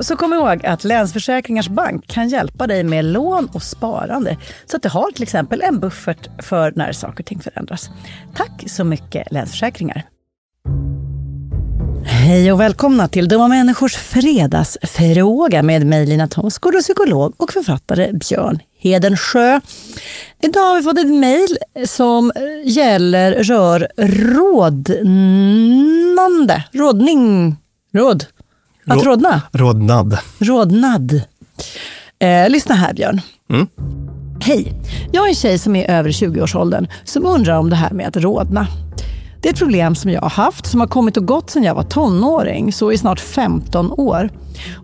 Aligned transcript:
Så 0.00 0.16
kom 0.16 0.32
ihåg 0.32 0.66
att 0.66 0.84
Länsförsäkringars 0.84 1.68
Bank 1.68 2.06
kan 2.06 2.28
hjälpa 2.28 2.66
dig 2.66 2.84
med 2.84 3.04
lån 3.04 3.48
och 3.52 3.62
sparande. 3.62 4.36
Så 4.66 4.76
att 4.76 4.82
du 4.82 4.88
har 4.88 5.10
till 5.10 5.22
exempel 5.22 5.62
en 5.62 5.80
buffert 5.80 6.28
för 6.38 6.72
när 6.76 6.92
saker 6.92 7.22
och 7.22 7.26
ting 7.26 7.40
förändras. 7.40 7.90
Tack 8.34 8.64
så 8.66 8.84
mycket 8.84 9.32
Länsförsäkringar. 9.32 10.04
Hej 12.04 12.52
och 12.52 12.60
välkomna 12.60 13.08
till 13.08 13.28
Dumma 13.28 13.48
Människors 13.48 13.96
fredagsfråga 13.96 15.62
med 15.62 15.86
mig 15.86 16.06
Lina 16.06 16.28
Thomsgård 16.28 16.74
och 16.74 16.80
psykolog 16.80 17.34
och 17.36 17.52
författare 17.52 18.12
Björn 18.12 18.58
Hedensjö. 18.78 19.60
Idag 20.42 20.60
har 20.60 20.76
vi 20.76 20.82
fått 20.82 20.98
ett 20.98 21.14
mejl 21.14 21.58
som 21.86 22.32
gäller, 22.64 23.32
rör 23.32 23.88
rådnande, 24.36 25.04
rådning, 26.72 27.56
råd, 27.94 28.24
att 28.86 29.04
rådna. 29.04 29.42
Rodnad. 29.52 30.18
Rodnad. 30.38 31.20
Eh, 32.18 32.48
lyssna 32.50 32.74
här 32.74 32.94
Björn. 32.94 33.20
Hej, 34.40 34.72
jag 35.12 35.24
är 35.24 35.28
en 35.28 35.34
tjej 35.34 35.58
som 35.58 35.76
är 35.76 35.90
över 35.90 36.10
20-årsåldern 36.10 36.86
som 37.04 37.26
undrar 37.26 37.58
om 37.58 37.70
det 37.70 37.76
här 37.76 37.90
med 37.90 38.08
att 38.08 38.16
rodna. 38.16 38.66
Det 39.42 39.48
är 39.48 39.52
ett 39.52 39.58
problem 39.58 39.94
som 39.94 40.10
jag 40.10 40.20
har 40.20 40.30
haft 40.30 40.66
som 40.66 40.80
har 40.80 40.86
kommit 40.86 41.16
och 41.16 41.26
gått 41.26 41.50
sedan 41.50 41.62
jag 41.62 41.74
var 41.74 41.82
tonåring, 41.82 42.72
så 42.72 42.92
i 42.92 42.98
snart 42.98 43.20
15 43.20 43.92
år. 43.92 44.30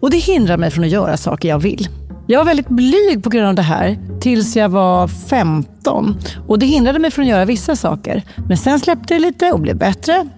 Och 0.01 0.11
det 0.11 0.17
hindrar 0.17 0.57
mig 0.57 0.71
från 0.71 0.85
att 0.85 0.91
göra 0.91 1.17
saker 1.17 1.49
jag 1.49 1.59
vill. 1.59 1.89
Jag 2.27 2.39
var 2.39 2.45
väldigt 2.45 2.69
blyg 2.69 3.23
på 3.23 3.31
grund 3.31 3.49
av 3.49 3.55
det 3.55 3.63
här 3.63 3.99
tills 4.21 4.57
jag 4.57 4.69
var 4.69 5.09
15 5.09 6.17
och 6.49 6.59
det 6.59 6.67
hindrade 6.67 6.99
mig 6.99 7.11
från 7.11 7.23
att 7.23 7.31
göra 7.31 7.45
vissa 7.45 7.77
saker. 7.77 8.23
Men 8.49 8.57
sen 8.57 8.81
släppte 8.81 9.15
det 9.15 9.21
lite 9.21 9.53
och 9.53 9.61
blev 9.61 9.77
bättre. 9.77 10.29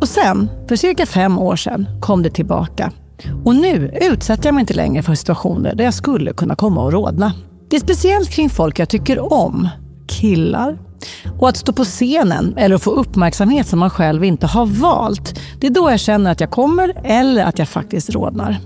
Och 0.00 0.08
sen, 0.08 0.50
för 0.68 0.76
cirka 0.76 1.06
fem 1.06 1.38
år 1.38 1.56
sedan, 1.56 1.86
kom 2.00 2.22
det 2.22 2.30
tillbaka. 2.30 2.92
Och 3.44 3.56
nu 3.56 3.98
utsätter 4.00 4.46
jag 4.46 4.54
mig 4.54 4.62
inte 4.62 4.74
längre 4.74 5.02
för 5.02 5.14
situationer 5.14 5.74
där 5.74 5.84
jag 5.84 5.94
skulle 5.94 6.32
kunna 6.32 6.54
komma 6.56 6.84
och 6.84 6.92
rodna. 6.92 7.32
Det 7.70 7.76
är 7.76 7.80
speciellt 7.80 8.30
kring 8.30 8.50
folk 8.50 8.78
jag 8.78 8.88
tycker 8.88 9.32
om. 9.32 9.68
Killar. 10.08 10.78
Och 11.38 11.48
att 11.48 11.56
stå 11.56 11.72
på 11.72 11.84
scenen 11.84 12.54
eller 12.56 12.74
att 12.76 12.82
få 12.82 12.90
uppmärksamhet 12.90 13.66
som 13.66 13.78
man 13.78 13.90
själv 13.90 14.24
inte 14.24 14.46
har 14.46 14.66
valt. 14.66 15.40
Det 15.60 15.66
är 15.66 15.70
då 15.70 15.90
jag 15.90 16.00
känner 16.00 16.32
att 16.32 16.40
jag 16.40 16.50
kommer 16.50 16.94
eller 17.04 17.44
att 17.44 17.58
jag 17.58 17.68
faktiskt 17.68 18.10
rodnar. 18.10 18.60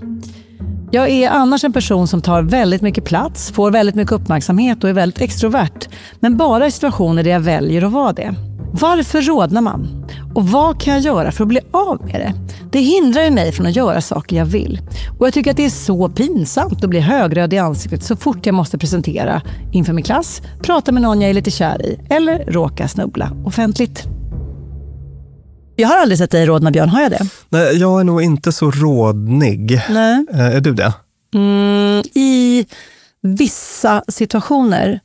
Jag 0.91 1.09
är 1.09 1.29
annars 1.29 1.63
en 1.63 1.73
person 1.73 2.07
som 2.07 2.21
tar 2.21 2.41
väldigt 2.41 2.81
mycket 2.81 3.05
plats, 3.05 3.51
får 3.51 3.71
väldigt 3.71 3.95
mycket 3.95 4.11
uppmärksamhet 4.11 4.83
och 4.83 4.89
är 4.89 4.93
väldigt 4.93 5.21
extrovert. 5.21 5.89
Men 6.19 6.37
bara 6.37 6.67
i 6.67 6.71
situationer 6.71 7.23
där 7.23 7.31
jag 7.31 7.39
väljer 7.39 7.85
att 7.85 7.91
vara 7.91 8.13
det. 8.13 8.35
Varför 8.71 9.21
rodnar 9.21 9.61
man? 9.61 10.05
Och 10.35 10.47
vad 10.47 10.81
kan 10.81 10.93
jag 10.93 11.03
göra 11.03 11.31
för 11.31 11.43
att 11.43 11.47
bli 11.47 11.59
av 11.71 12.05
med 12.05 12.13
det? 12.13 12.33
Det 12.73 12.79
hindrar 12.79 13.23
ju 13.23 13.31
mig 13.31 13.51
från 13.51 13.65
att 13.67 13.75
göra 13.75 14.01
saker 14.01 14.35
jag 14.35 14.45
vill. 14.45 14.81
Och 15.19 15.27
jag 15.27 15.33
tycker 15.33 15.51
att 15.51 15.57
det 15.57 15.65
är 15.65 15.69
så 15.69 16.09
pinsamt 16.09 16.83
att 16.83 16.89
bli 16.89 16.99
högröd 16.99 17.53
i 17.53 17.57
ansiktet 17.57 18.03
så 18.03 18.15
fort 18.15 18.45
jag 18.45 18.55
måste 18.55 18.77
presentera 18.77 19.41
inför 19.71 19.93
min 19.93 20.03
klass, 20.03 20.41
prata 20.61 20.91
med 20.91 21.01
någon 21.01 21.21
jag 21.21 21.29
är 21.29 21.33
lite 21.33 21.51
kär 21.51 21.85
i 21.85 21.99
eller 22.09 22.45
råka 22.45 22.87
snubbla 22.87 23.31
offentligt. 23.45 24.03
Jag 25.75 25.87
har 25.87 25.97
aldrig 25.97 26.17
sett 26.17 26.31
dig 26.31 26.45
rodna, 26.45 26.71
Björn. 26.71 26.89
Har 26.89 27.01
jag 27.01 27.11
det? 27.11 27.27
Nej, 27.49 27.77
jag 27.77 27.99
är 27.99 28.03
nog 28.03 28.21
inte 28.21 28.51
så 28.51 28.71
rådnig. 28.71 29.81
Nej. 29.89 30.25
Eh, 30.33 30.55
Är 30.55 30.61
du 30.61 30.73
det? 30.73 30.93
Mm, 31.35 32.03
I 32.13 32.65
vissa 33.21 34.03
situationer. 34.07 34.99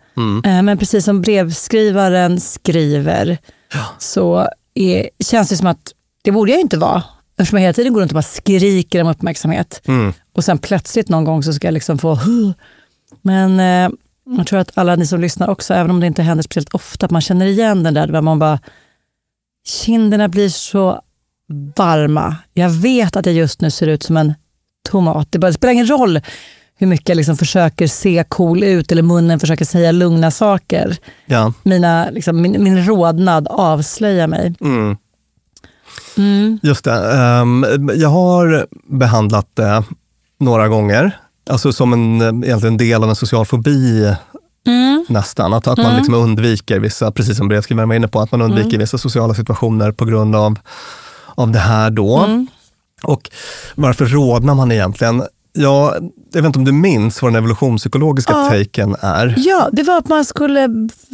Eh, 0.44 0.62
Men 0.62 0.79
precis 0.79 1.05
som 1.05 1.21
brevskrivaren 1.21 2.41
skriver 2.41 3.38
så 3.99 4.49
är, 4.75 5.09
känns 5.25 5.49
det 5.49 5.56
som 5.56 5.67
att 5.67 5.93
det 6.25 6.31
borde 6.32 6.53
jag 6.53 6.61
inte 6.61 6.79
vara. 6.79 7.03
Eftersom 7.38 7.56
jag 7.58 7.62
hela 7.62 7.73
tiden 7.73 7.93
går 7.93 8.00
runt 8.00 8.12
och 8.12 8.14
bara 8.14 8.23
skriker 8.23 9.02
om 9.02 9.08
uppmärksamhet. 9.08 9.82
Och 10.32 10.44
sen 10.44 10.58
plötsligt 10.58 11.08
någon 11.08 11.25
gång 11.25 11.43
så 11.43 11.52
ska 11.52 11.67
jag 11.67 11.75
liksom 11.75 11.99
få... 11.99 12.19
Men 13.23 13.61
eh, 13.61 13.90
jag 14.37 14.46
tror 14.46 14.58
att 14.58 14.70
alla 14.75 14.96
ni 14.96 15.06
som 15.06 15.20
lyssnar 15.20 15.49
också, 15.49 15.75
även 15.75 15.90
om 15.90 16.00
det 16.00 16.06
inte 16.06 16.23
händer 16.23 16.43
speciellt 16.43 16.75
ofta, 16.75 17.06
att 17.06 17.12
man 17.12 17.20
känner 17.20 17.46
igen 17.46 17.82
den 17.82 17.94
där 17.94 18.06
där 18.06 18.20
man 18.20 18.38
bara... 18.38 18.58
Kinderna 19.67 20.29
blir 20.29 20.49
så 20.49 21.00
varma. 21.76 22.37
Jag 22.52 22.70
vet 22.70 23.17
att 23.17 23.26
jag 23.26 23.35
just 23.35 23.61
nu 23.61 23.70
ser 23.70 23.87
ut 23.87 24.02
som 24.02 24.17
en 24.17 24.35
tomat. 24.88 25.32
Det, 25.32 25.38
bara, 25.38 25.46
det 25.46 25.52
spelar 25.52 25.73
ingen 25.73 25.87
roll 25.87 26.20
hur 26.79 26.87
mycket 26.87 27.08
jag 27.08 27.17
liksom 27.17 27.37
försöker 27.37 27.87
se 27.87 28.25
cool 28.29 28.62
ut 28.62 28.93
eller 28.93 29.02
munnen 29.02 29.40
försöker 29.40 29.64
säga 29.64 29.93
lugna 29.93 30.31
saker. 30.31 30.96
Ja. 31.26 31.52
Mina, 31.62 32.11
liksom, 32.11 32.43
min, 32.43 32.64
min 32.64 32.87
rodnad 32.87 33.49
avslöjar 33.50 34.26
mig. 34.26 34.55
Just 36.62 36.85
det. 36.85 37.12
Ehm, 37.17 37.67
jag 37.94 38.09
har 38.09 38.67
behandlat 38.87 39.47
det 39.55 39.82
några 40.41 40.69
gånger. 40.69 41.19
Alltså 41.50 41.73
som 41.73 41.93
en, 41.93 42.23
egentligen 42.44 42.75
en 42.75 42.76
del 42.76 43.03
av 43.03 43.09
en 43.09 43.17
social 43.17 43.47
fobi 43.47 44.15
nästan. 45.09 45.53
Att, 45.53 45.67
att 45.67 45.79
man 45.79 45.97
liksom 45.97 46.15
undviker 46.15 46.79
vissa, 46.81 47.12
precis 47.12 47.37
som 47.37 47.49
brevskrivaren 47.49 47.88
var 47.88 47.97
inne 47.97 48.09
på, 48.09 48.20
att 48.20 48.32
man 48.32 48.43
undviker 48.43 48.79
vissa 48.79 48.99
sociala 48.99 49.35
situationer 49.35 49.93
på 49.93 50.05
grund 50.05 50.37
av, 50.37 50.59
av 51.35 51.50
det 51.50 51.59
här 51.59 51.91
då. 51.91 52.47
Och 53.03 53.31
varför 53.75 54.06
rodnar 54.06 54.55
man 54.55 54.73
egentligen? 54.73 55.23
Ja, 55.53 55.97
jag 56.32 56.42
vet 56.42 56.46
inte 56.46 56.58
om 56.58 56.64
du 56.64 56.72
minns 56.72 57.22
vad 57.22 57.32
den 57.32 57.36
evolutionspsykologiska 57.38 58.32
taken 58.32 58.96
är? 59.00 59.34
Ja, 59.36 59.69
det 59.72 59.82
var 59.82 59.98
att 59.98 60.08
man 60.08 60.25
skulle 60.25 60.69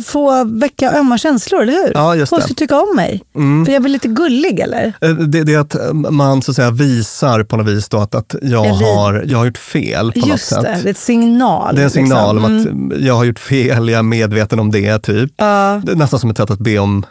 få 0.06 0.44
väcka 0.44 0.92
ömma 0.92 1.18
känslor, 1.18 1.62
eller 1.62 1.72
hur? 1.72 1.92
Ja, 1.94 2.14
just 2.16 2.30
Folk 2.30 2.42
skulle 2.42 2.54
tycka 2.56 2.80
om 2.80 2.96
mig. 2.96 3.22
För 3.66 3.72
jag 3.72 3.82
blir 3.82 3.92
lite 3.92 4.08
gullig, 4.08 4.60
eller? 4.60 4.92
Eh, 5.00 5.10
Det, 5.10 5.42
det 5.44 5.54
är 5.54 5.58
att 5.58 5.74
eh, 5.74 5.92
man 5.92 6.42
så 6.42 6.50
att 6.50 6.56
säga 6.56 6.70
visar 6.70 7.44
på 7.44 7.56
något 7.56 7.66
vis 7.66 7.88
då 7.88 7.98
att, 7.98 8.14
att 8.14 8.34
jag, 8.42 8.64
har, 8.64 9.24
jag 9.28 9.38
har 9.38 9.44
gjort 9.44 9.58
fel 9.58 10.12
på 10.12 10.18
något 10.18 10.28
Just 10.28 10.44
sätt. 10.48 10.62
det, 10.62 10.78
det 10.82 10.88
är 10.88 10.90
ett 10.90 10.98
signal. 10.98 11.74
Det 11.76 11.80
är 11.82 11.84
en 11.84 11.90
signal 11.90 12.36
liksom. 12.36 12.54
om 12.80 12.92
att 12.94 13.00
jag 13.00 13.14
har 13.14 13.24
gjort 13.24 13.38
fel, 13.38 13.88
jag 13.88 13.98
är 13.98 14.02
medveten 14.02 14.60
om 14.60 14.70
det. 14.70 14.98
typ. 14.98 15.32
Ja. 15.36 15.80
Det 15.84 15.92
är 15.92 15.96
nästan 15.96 16.20
som 16.20 16.30
ett 16.30 16.36
sätt 16.36 16.50
att 16.50 16.58
be 16.58 16.78
om, 16.78 17.04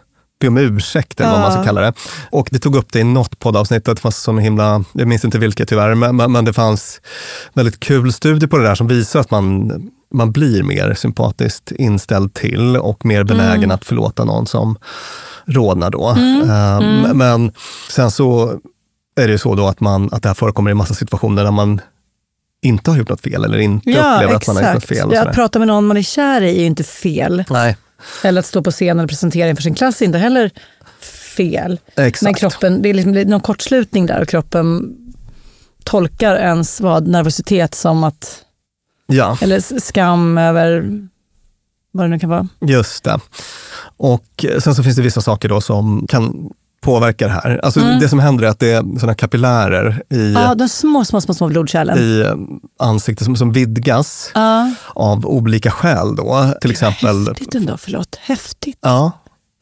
be 0.43 0.47
om 0.47 0.57
ursäkt, 0.57 1.19
eller 1.19 1.31
vad 1.31 1.39
man 1.41 1.51
ska 1.51 1.63
kalla 1.63 1.81
det. 1.81 1.93
Och 2.31 2.47
det 2.51 2.59
tog 2.59 2.75
upp 2.75 2.91
det 2.93 2.99
i 2.99 3.03
något 3.03 3.39
poddavsnitt, 3.39 3.85
det 3.85 3.99
fanns 3.99 4.17
som 4.17 4.37
himla, 4.37 4.83
jag 4.93 5.07
minns 5.07 5.25
inte 5.25 5.39
vilket 5.39 5.69
tyvärr, 5.69 5.95
men, 5.95 6.15
men, 6.15 6.31
men 6.31 6.45
det 6.45 6.53
fanns 6.53 7.01
väldigt 7.53 7.79
kul 7.79 8.13
studie 8.13 8.47
på 8.47 8.57
det 8.57 8.63
där 8.63 8.75
som 8.75 8.87
visar 8.87 9.19
att 9.19 9.31
man, 9.31 9.71
man 10.13 10.31
blir 10.31 10.63
mer 10.63 10.93
sympatiskt 10.93 11.71
inställd 11.71 12.33
till 12.33 12.77
och 12.77 13.05
mer 13.05 13.23
benägen 13.23 13.71
att 13.71 13.85
förlåta 13.85 14.25
någon 14.25 14.47
som 14.47 14.77
rodnar 15.45 15.89
då. 15.89 16.09
Eh, 16.09 17.13
Men 17.13 17.51
sen 17.89 18.11
så 18.11 18.53
är 19.15 19.27
det 19.27 19.31
ju 19.31 19.37
så 19.37 19.55
då 19.55 19.67
att, 19.67 19.79
man, 19.79 20.09
att 20.11 20.23
det 20.23 20.29
här 20.29 20.33
förekommer 20.33 20.71
i 20.71 20.73
massa 20.73 20.93
situationer 20.93 21.43
där 21.43 21.51
man 21.51 21.81
inte 22.61 22.91
har 22.91 22.97
gjort 22.97 23.09
något 23.09 23.21
fel 23.21 23.43
eller 23.45 23.57
inte 23.57 23.89
Ja, 23.91 24.15
upplever 24.15 24.35
att 24.35 24.47
man 24.47 24.55
har 24.55 24.63
gjort 24.63 24.73
något 24.73 24.83
exakt. 24.83 24.99
fel. 24.99 25.09
Ja, 25.13 25.29
att 25.29 25.35
prata 25.35 25.59
med 25.59 25.67
någon 25.67 25.87
man 25.87 25.97
är 25.97 26.01
kär 26.01 26.41
i 26.41 26.55
är 26.55 26.59
ju 26.59 26.65
inte 26.65 26.83
fel. 26.83 27.43
Nej, 27.49 27.77
Eller 28.23 28.39
att 28.39 28.45
stå 28.45 28.61
på 28.63 28.71
scen 28.71 28.99
och 28.99 29.09
presentera 29.09 29.49
inför 29.49 29.63
sin 29.63 29.75
klass 29.75 30.01
är 30.01 30.05
inte 30.05 30.17
heller 30.17 30.51
fel. 31.35 31.79
exakt. 31.95 32.21
Men 32.21 32.33
kroppen, 32.33 32.81
det 32.81 32.89
är 32.89 32.93
liksom 32.93 33.11
någon 33.11 33.41
kortslutning 33.41 34.05
där 34.05 34.21
och 34.21 34.27
kroppen 34.29 34.95
tolkar 35.83 36.35
ens 36.35 36.81
vad, 36.81 37.07
nervositet 37.07 37.75
som 37.75 38.03
att, 38.03 38.39
Ja, 39.05 39.37
eller 39.41 39.79
skam 39.79 40.37
över 40.37 40.99
vad 41.91 42.05
det 42.05 42.09
nu 42.09 42.19
kan 42.19 42.29
vara. 42.29 42.47
just 42.61 43.03
det. 43.03 43.19
Och 43.97 44.45
eh, 44.45 44.59
sen 44.59 44.75
så 44.75 44.83
finns 44.83 44.95
det 44.95 45.01
vissa 45.01 45.21
saker 45.21 45.49
då 45.49 45.61
som 45.61 46.05
kan 46.09 46.49
påverka 46.83 47.27
det 47.27 47.33
här. 47.33 47.59
Alltså 47.63 47.79
Det 47.79 48.09
som 48.09 48.19
händer 48.19 48.43
är 48.45 48.49
att 48.49 48.59
det 48.59 48.71
är 48.71 48.99
såna 48.99 49.15
kapillärer 49.15 50.03
i, 50.09 50.15
Mm. 50.15 50.33
Ja, 50.43 50.55
de 50.55 50.69
små, 50.69 51.05
små, 51.05 51.21
små, 51.21 51.33
små 51.33 51.47
blodkärlen. 51.47 51.97
i 51.97 52.21
eh, 52.21 52.33
ansiktet 52.87 53.25
som, 53.25 53.35
som 53.35 53.51
vidgas 53.51 54.31
Ja. 54.33 54.71
av 54.95 55.25
olika 55.25 55.71
skäl. 55.71 56.15
Då. 56.15 56.53
Till 56.61 56.71
exempel, 56.71 57.27
Häftigt 57.27 57.55
ändå, 57.55 57.77
förlåt. 57.77 58.15
Häftigt. 58.21 58.77
ja, 58.81 59.11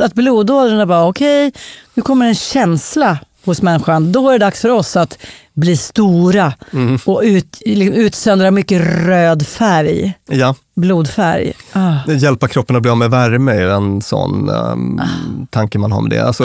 Att 0.03 0.13
blodådrorna 0.13 0.85
bara, 0.85 1.06
okej, 1.07 1.51
nu 1.94 2.01
kommer 2.03 2.25
en 2.27 2.35
känsla 2.35 3.18
hos 3.45 3.62
människan. 3.62 4.12
Då 4.12 4.29
är 4.29 4.33
det 4.33 4.38
dags 4.45 4.62
för 4.62 4.69
oss 4.69 4.95
att 4.95 5.17
bli 5.53 5.77
stora 5.77 6.53
Mm. 6.74 7.00
och 7.06 7.21
ut, 7.24 7.62
liksom 7.65 7.94
utsöndra 7.94 8.51
mycket 8.51 8.81
röd 9.06 9.47
färg. 9.47 10.13
ja, 10.29 10.56
Blodfärg. 10.81 11.54
Ah. 11.74 12.12
hjälpa 12.12 12.48
kroppen 12.48 12.75
att 12.75 12.81
bli 12.81 12.92
av 12.92 12.98
med 12.98 13.10
värme 13.10 13.51
är 13.51 13.68
en 13.68 14.01
sån 14.01 14.50
um, 14.50 15.01
tanke 15.50 15.80
man 15.80 15.92
har 15.92 16.01
med 16.01 16.12
det. 16.12 16.28
Alltså, 16.28 16.44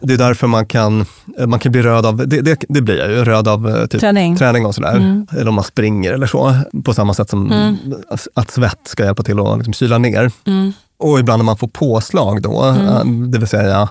Det 0.00 0.14
är 0.14 0.18
därför 0.18 0.46
man 0.46 0.66
kan, 0.66 1.06
man 1.46 1.58
kan 1.58 1.72
bli 1.72 1.82
röd 1.82 2.06
av, 2.06 2.16
det, 2.28 2.40
det, 2.40 2.64
det 2.68 2.82
blir 2.82 2.98
jag 2.98 3.10
ju, 3.10 3.24
röd 3.24 3.48
av 3.48 3.68
eh, 3.68 3.86
typ, 3.86 4.00
Träning. 4.00 4.36
träning 4.36 4.66
och 4.66 4.74
sådär. 4.74 5.24
Eller 5.32 5.48
om 5.48 5.54
man 5.54 5.64
springer 5.64 6.12
eller 6.12 6.26
så. 6.26 6.56
På 6.84 6.94
samma 6.94 7.14
sätt 7.14 7.30
som 7.30 7.76
att 8.34 8.50
svett 8.50 8.80
ska 8.84 9.04
hjälpa 9.04 9.22
till 9.22 9.40
att 9.40 9.56
liksom, 9.56 9.72
kyla 9.72 9.98
ner. 9.98 10.30
Och 10.98 11.18
ibland 11.20 11.38
när 11.40 11.44
man 11.44 11.56
får 11.56 11.68
påslag 11.68 12.42
då, 12.42 12.64
eh, 12.68 13.04
det 13.04 13.38
vill 13.38 13.48
säga 13.48 13.88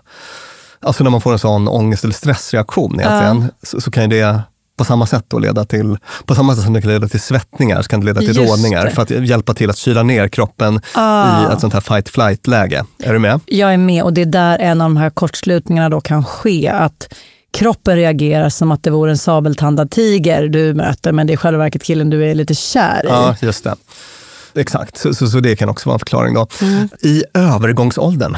Alltså 0.81 1.03
när 1.03 1.11
man 1.11 1.21
får 1.21 1.31
en 1.31 1.39
sån 1.39 1.67
ångest 1.67 2.03
eller 2.03 2.13
stressreaktion 2.13 2.99
egentligen, 2.99 3.51
så, 3.63 3.81
så 3.81 3.91
kan 3.91 4.03
ju 4.03 4.09
det 4.09 4.41
på 4.77 4.85
samma 4.85 5.05
sätt 5.05 5.25
då 5.27 5.39
leda 5.39 5.65
till, 5.65 5.97
på 6.25 6.35
samma 6.35 6.55
sätt 6.55 6.63
som 6.63 6.73
det 6.73 6.81
kan 6.81 6.91
leda 6.91 7.07
till 7.07 7.21
svettningar, 7.21 7.81
så 7.81 7.87
kan 7.87 7.99
det 7.99 8.05
leda 8.05 8.19
till 8.19 8.35
Just 8.35 8.49
rådningar 8.49 8.85
det. 8.85 8.91
för 8.91 9.01
att 9.01 9.09
hjälpa 9.09 9.53
till 9.53 9.69
att 9.69 9.77
kyla 9.77 10.03
ner 10.03 10.27
kroppen 10.27 10.75
i 10.75 11.53
ett 11.53 11.59
sånt 11.59 11.73
här 11.73 11.81
fight-flight-läge. 11.81 12.85
Är 13.03 13.13
du 13.13 13.19
med? 13.19 13.39
Jag 13.45 13.73
är 13.73 13.77
med 13.77 14.03
och 14.03 14.13
det 14.13 14.21
är 14.21 14.25
där 14.25 14.59
en 14.59 14.81
av 14.81 14.85
de 14.85 14.97
här 14.97 15.09
kortslutningarna 15.09 15.89
då 15.89 16.01
kan 16.01 16.25
ske. 16.25 16.67
Att 16.67 17.13
kroppen 17.53 17.95
reagerar 17.95 18.49
som 18.49 18.71
att 18.71 18.83
det 18.83 18.89
vore 18.91 19.11
en 19.11 19.17
sabeltandad 19.17 19.91
tiger 19.91 20.47
du 20.47 20.73
möter 20.73 21.11
men 21.11 21.27
det 21.27 21.31
är 21.31 21.35
i 21.35 21.37
själva 21.37 21.63
verket 21.63 21.83
killen 21.83 22.09
du 22.09 22.25
är 22.25 22.35
lite 22.35 22.55
kär 22.55 23.05
i. 23.05 23.07
Ja, 23.07 23.35
just 23.41 23.63
det. 23.63 23.75
Exakt, 24.55 24.97
så, 24.97 25.13
så, 25.13 25.27
så 25.27 25.39
det 25.39 25.55
kan 25.55 25.69
också 25.69 25.89
vara 25.89 25.95
en 25.95 25.99
förklaring. 25.99 26.33
Då. 26.33 26.47
Mm. 26.61 26.89
I 27.01 27.23
övergångsåldern, 27.33 28.37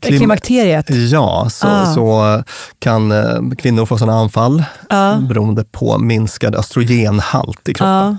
klim- 0.00 0.18
Klimakteriet. 0.18 0.86
Ja, 0.90 1.48
så, 1.50 1.66
Ah. 1.66 1.94
så 1.94 2.42
kan 2.78 3.12
eh, 3.12 3.40
kvinnor 3.58 3.86
få 3.86 3.98
sådana 3.98 4.18
anfall 4.18 4.64
Ja. 4.90 5.18
beroende 5.28 5.64
på 5.64 5.98
minskad 5.98 6.54
östrogenhalt 6.54 7.68
i 7.68 7.74
kroppen. 7.74 8.18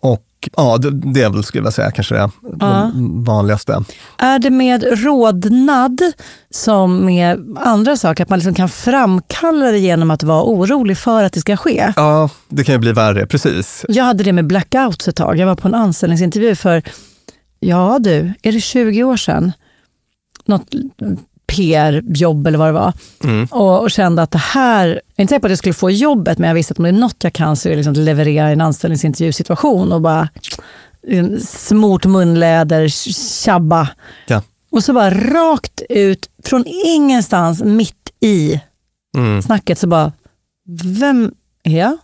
Och 0.00 0.24
ja, 0.56 0.76
det, 0.76 0.90
det 0.90 1.22
är 1.22 1.30
väl, 1.30 1.44
skulle 1.44 1.64
jag 1.66 1.72
säga, 1.72 1.90
kanske 1.90 2.14
det 2.14 2.30
vanligaste. 3.24 3.82
Är 4.18 4.38
det 4.38 4.50
med 4.50 4.84
rodnad 5.04 6.00
som 6.50 7.04
med 7.06 7.56
andra 7.60 7.96
saker, 7.96 8.22
att 8.22 8.30
man 8.30 8.38
liksom 8.38 8.54
kan 8.54 8.68
framkalla 8.68 9.66
det 9.70 9.78
genom 9.78 10.10
att 10.10 10.22
vara 10.22 10.42
orolig 10.42 10.98
för 10.98 11.22
att 11.24 11.32
det 11.32 11.40
ska 11.40 11.56
ske? 11.56 11.92
Ja, 11.96 12.30
det 12.48 12.64
kan 12.64 12.72
ju 12.74 12.78
bli 12.78 12.92
värre, 12.92 13.26
precis. 13.26 13.84
Jag 13.88 14.04
hade 14.04 14.24
det 14.24 14.32
med 14.32 14.46
blackouts 14.46 15.08
ett 15.08 15.16
tag. 15.16 15.36
Jag 15.38 15.46
var 15.46 15.54
på 15.54 15.68
en 15.68 15.74
anställningsintervju 15.74 16.54
för, 16.54 16.82
ja 17.60 17.98
du, 18.00 18.32
är 18.42 18.52
det 18.52 18.60
20 18.60 19.04
år 19.04 19.16
sedan? 19.16 19.52
Något 20.48 20.66
PR-jobb 21.46 22.46
eller 22.46 22.58
vad 22.58 22.68
det 22.68 22.72
var. 22.72 22.92
Och, 23.50 23.80
och 23.82 23.90
kände 23.90 24.22
att 24.22 24.30
det 24.30 24.38
här, 24.38 24.86
jag 24.88 24.94
är 25.16 25.22
inte 25.22 25.30
säker 25.30 25.40
på 25.40 25.46
att 25.46 25.50
jag 25.50 25.58
skulle 25.58 25.74
få 25.74 25.90
jobbet, 25.90 26.38
men 26.38 26.48
jag 26.48 26.54
visste 26.54 26.72
att 26.72 26.78
om 26.78 26.82
det 26.82 26.88
är 26.90 26.92
något 26.92 27.24
jag 27.24 27.32
kan 27.32 27.56
så 27.56 27.68
är 27.68 27.70
det 27.70 27.76
liksom 27.76 27.92
att 27.92 27.96
leverera 27.98 28.50
i 28.50 28.52
en 28.52 28.60
anställningsintervjusituation 28.60 29.92
och 29.92 30.00
bara 30.00 30.28
en 31.06 31.40
smort 31.40 32.06
munläder, 32.06 32.88
tjabba. 33.44 33.88
Ja. 34.26 34.42
Och 34.70 34.84
så 34.84 34.92
bara 34.92 35.10
rakt 35.10 35.82
ut, 35.88 36.30
från 36.44 36.64
ingenstans, 36.86 37.62
mitt 37.62 38.10
i 38.20 38.60
Mm. 39.16 39.42
snacket 39.42 39.78
så 39.78 39.86
bara, 39.86 40.12
vem 40.82 41.32
är 41.64 41.78
jag? 41.78 41.98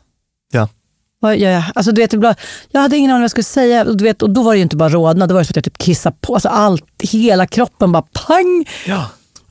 Ja. 1.25 1.28
Vad 1.28 1.38
gör 1.38 1.50
jag? 1.50 1.62
Alltså, 1.75 1.93
du 1.93 2.00
vet, 2.00 2.12
ibland- 2.12 2.37
jag 2.71 2.81
hade 2.81 2.97
ingen 2.97 3.11
aning 3.11 3.21
vad 3.21 3.25
jag 3.25 3.31
skulle 3.31 3.45
säga. 3.45 3.85
Du 3.85 4.04
vet, 4.04 4.23
och 4.23 4.31
då 4.31 4.43
var 4.43 4.52
det 4.52 4.57
ju 4.57 4.62
inte 4.62 4.76
bara 4.76 4.88
rodnad, 4.88 5.28
då 5.28 5.35
var 5.35 5.40
det 5.40 5.45
så 5.45 5.50
att 5.52 5.57
jag 5.57 5.64
typ 5.64 5.78
kissade 5.78 6.16
på. 6.21 6.35
Alltså, 6.35 6.49
allt, 6.49 6.85
hela 7.02 7.47
kroppen 7.47 7.93
bara 7.93 8.02
pang. 8.26 8.64
Ja. 8.87 9.11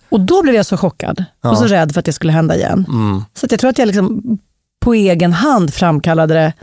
Och 0.09 0.19
då 0.19 0.41
blev 0.41 0.55
jag 0.55 0.65
så 0.65 0.77
chockad 0.77 1.25
och 1.43 1.57
så 1.57 1.65
rädd 1.65 1.93
för 1.93 1.99
att 1.99 2.05
det 2.05 2.13
skulle 2.13 2.33
hända 2.33 2.55
igen. 2.55 2.85
Mm. 2.89 3.21
Så 3.33 3.47
jag 3.49 3.59
tror 3.59 3.69
att 3.69 3.77
jag 3.77 3.85
liksom 3.85 4.37
på 4.81 4.93
egen 4.93 5.33
hand 5.33 5.73
framkallade 5.73 6.33
det 6.33 6.53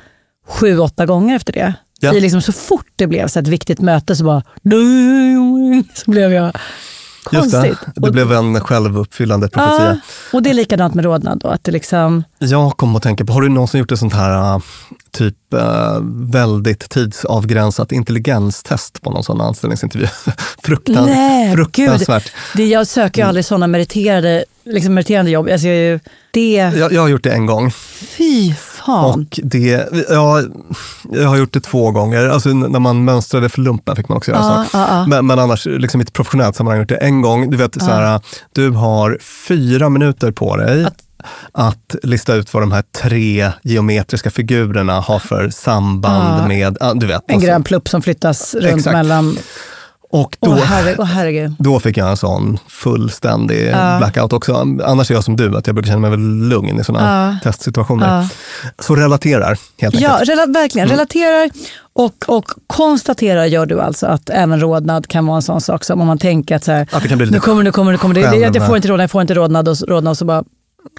sju, 0.49 0.79
åtta 0.79 1.07
gånger 1.07 1.37
efter 1.37 1.53
det. 1.53 1.75
Ja. 2.01 2.15
I 2.15 2.21
liksom 2.21 2.43
så 2.43 2.53
fort 2.53 2.93
det 2.97 3.07
blev 3.07 3.29
så 3.29 3.39
ett 3.41 3.49
viktigt 3.49 3.81
möte 3.81 4.17
så 4.17 4.25
bara... 4.25 4.43
Så 5.95 6.11
blev 6.11 6.33
jag 6.33 6.53
Just 7.33 7.53
konstigt. 7.53 7.79
det, 7.95 8.01
det 8.01 8.11
blev 8.11 8.33
en 8.33 8.61
självuppfyllande 8.61 9.49
profetia. 9.49 9.87
Ja, 9.87 9.97
och 10.33 10.43
det 10.43 10.51
är 10.51 10.55
likadant 10.55 10.95
med 10.95 11.05
rodnad 11.05 11.39
då. 11.39 11.49
Att 11.49 11.65
det 11.65 11.73
liksom, 11.73 12.25
Jag 12.39 12.77
kom 12.77 12.97
att 12.97 13.03
tänka 13.03 13.25
på, 13.25 13.33
har 13.33 13.43
du 13.43 13.49
någonsin 13.49 13.81
gjort 13.81 13.93
ett 13.93 13.99
sånt 13.99 14.13
här 14.15 14.55
äh, 14.55 14.61
typ 15.11 15.55
äh, 15.55 15.99
väldigt 16.33 16.91
tidsavgränsat 16.91 17.93
intelligenstest 17.93 19.03
på 19.03 19.11
någon 19.11 19.25
sån 19.25 19.41
anställningsintervju? 19.41 20.07
Fruktan, 20.63 21.07
nej, 21.07 21.55
fruktansvärt. 21.55 22.25
gud. 22.25 22.33
Det, 22.57 22.67
jag 22.71 22.87
söker 22.87 23.23
ju 23.23 23.29
aldrig 23.29 23.45
sådana 23.45 23.67
meriterade, 23.67 24.45
liksom 24.65 24.95
meriterande 24.95 25.31
jobb. 25.31 25.49
Alltså, 25.53 25.69
jag, 25.69 26.01
det, 26.31 26.53
Jag, 26.55 26.93
jag 26.93 27.01
har 27.01 27.09
gjort 27.09 27.23
det 27.25 27.33
en 27.33 27.47
gång. 27.47 27.71
fy 27.71 28.55
fan. 28.87 29.05
Och 29.11 29.41
det, 29.43 29.89
ja, 30.11 30.43
jag 31.13 31.29
har 31.29 31.37
gjort 31.37 31.53
det 31.53 31.61
två 31.61 31.91
gånger. 31.91 32.29
Alltså, 32.29 32.49
när 32.49 32.81
man 32.81 33.05
mönstrade 33.05 33.49
för 33.49 33.61
lumpen 33.61 33.97
fick 33.97 34.09
man 34.09 34.17
också 34.19 34.31
göra 34.31 34.41
Ja, 34.41 34.65
så. 34.71 34.77
ja, 34.79 34.87
ja. 34.91 35.07
Men, 35.07 35.27
men 35.27 35.39
annars, 35.39 35.67
liksom 35.67 36.01
i 36.01 36.03
ett 36.05 36.13
professionellt 36.13 36.57
sammanhang, 36.57 36.77
har 36.79 36.81
jag 36.81 36.91
gjort 36.91 37.01
det 37.01 37.07
en 37.07 37.23
gång. 37.23 37.51
Du 37.51 37.57
vet, 37.57 37.83
så 37.83 37.91
här, 37.91 38.21
du 38.53 38.71
har 38.71 39.19
fyra 39.49 39.89
minuter 39.89 40.33
på 40.33 40.57
dig 40.57 40.87
att, 41.53 41.95
lista 42.03 42.35
ut 42.35 42.55
vad 42.55 42.63
de 42.63 42.73
här 42.73 42.85
tre 43.03 43.53
geometriska 43.63 44.31
figurerna 44.31 45.01
har 45.01 45.19
för 45.19 45.51
samband 45.51 46.41
Ja. 46.43 46.49
med, 46.49 46.77
du 47.01 47.07
vet. 47.07 47.23
En 47.27 47.41
grön 47.41 47.63
plupp 47.63 47.89
som 47.89 48.03
flyttas 48.03 48.55
runt 48.55 48.65
Exakt. 48.79 48.93
mellan... 48.95 49.37
Och 50.13 50.37
då, 50.41 50.55
herre, 50.55 50.97
åh, 50.99 51.05
herregud. 51.05 51.55
då 51.59 51.81
fick 51.81 51.97
jag 51.97 52.11
en 52.11 52.17
sån 52.17 52.59
fullständig 52.69 53.69
blackout 53.99 54.33
också. 54.33 54.55
Annars 54.85 55.11
är 55.11 55.15
jag 55.15 55.25
som 55.25 55.37
du, 55.37 55.57
att 55.57 55.67
jag 55.67 55.75
brukar 55.75 55.89
känna 55.89 56.01
mig 56.01 56.11
väldigt 56.11 56.49
lugn 56.51 56.81
i 56.81 56.85
sådana 56.85 57.39
testsituationer. 57.43 58.27
Så 58.79 58.95
relaterar 58.97 59.59
helt 59.81 60.01
Ja, 60.01 60.11
enkelt. 60.13 60.31
rela, 60.31 60.47
verkligen. 60.47 60.89
Mm. 60.89 60.97
Relaterar 60.97 61.51
och, 61.93 62.15
och 62.27 62.45
konstaterar 62.67 63.45
gör 63.45 63.67
du 63.67 63.81
alltså 63.81 64.07
att 64.07 64.31
även 64.31 64.61
rodnad 64.61 65.09
kan 65.09 65.27
vara 65.27 65.37
en 65.37 65.43
sån 65.43 65.61
sak 65.61 65.85
som 65.85 66.01
om 66.01 66.07
man 66.07 66.19
tänker 66.19 66.57
att 66.57 66.65
så 66.65 66.73
här, 66.73 66.89
Att 66.93 67.03
det 67.03 67.09
kan 67.09 67.19
bli 67.19 67.27
lite 67.27 67.37
nu 67.37 67.41
kommer 67.41 67.63
nu 67.63 67.73
kommer 67.73 67.93
nu 67.93 67.99
kommer 67.99 68.15
det, 68.15 68.21
jag, 68.21 68.57
jag 68.57 68.67
får 68.67 68.77
inte 68.77 68.89
rodnad, 68.89 69.03
jag 69.03 69.11
får 69.11 69.23
inte 69.23 69.35
rodnad 69.35 69.69
och, 69.69 69.77
rodnad 69.89 70.11
och 70.11 70.19
så 70.19 70.25
bara 70.25 70.45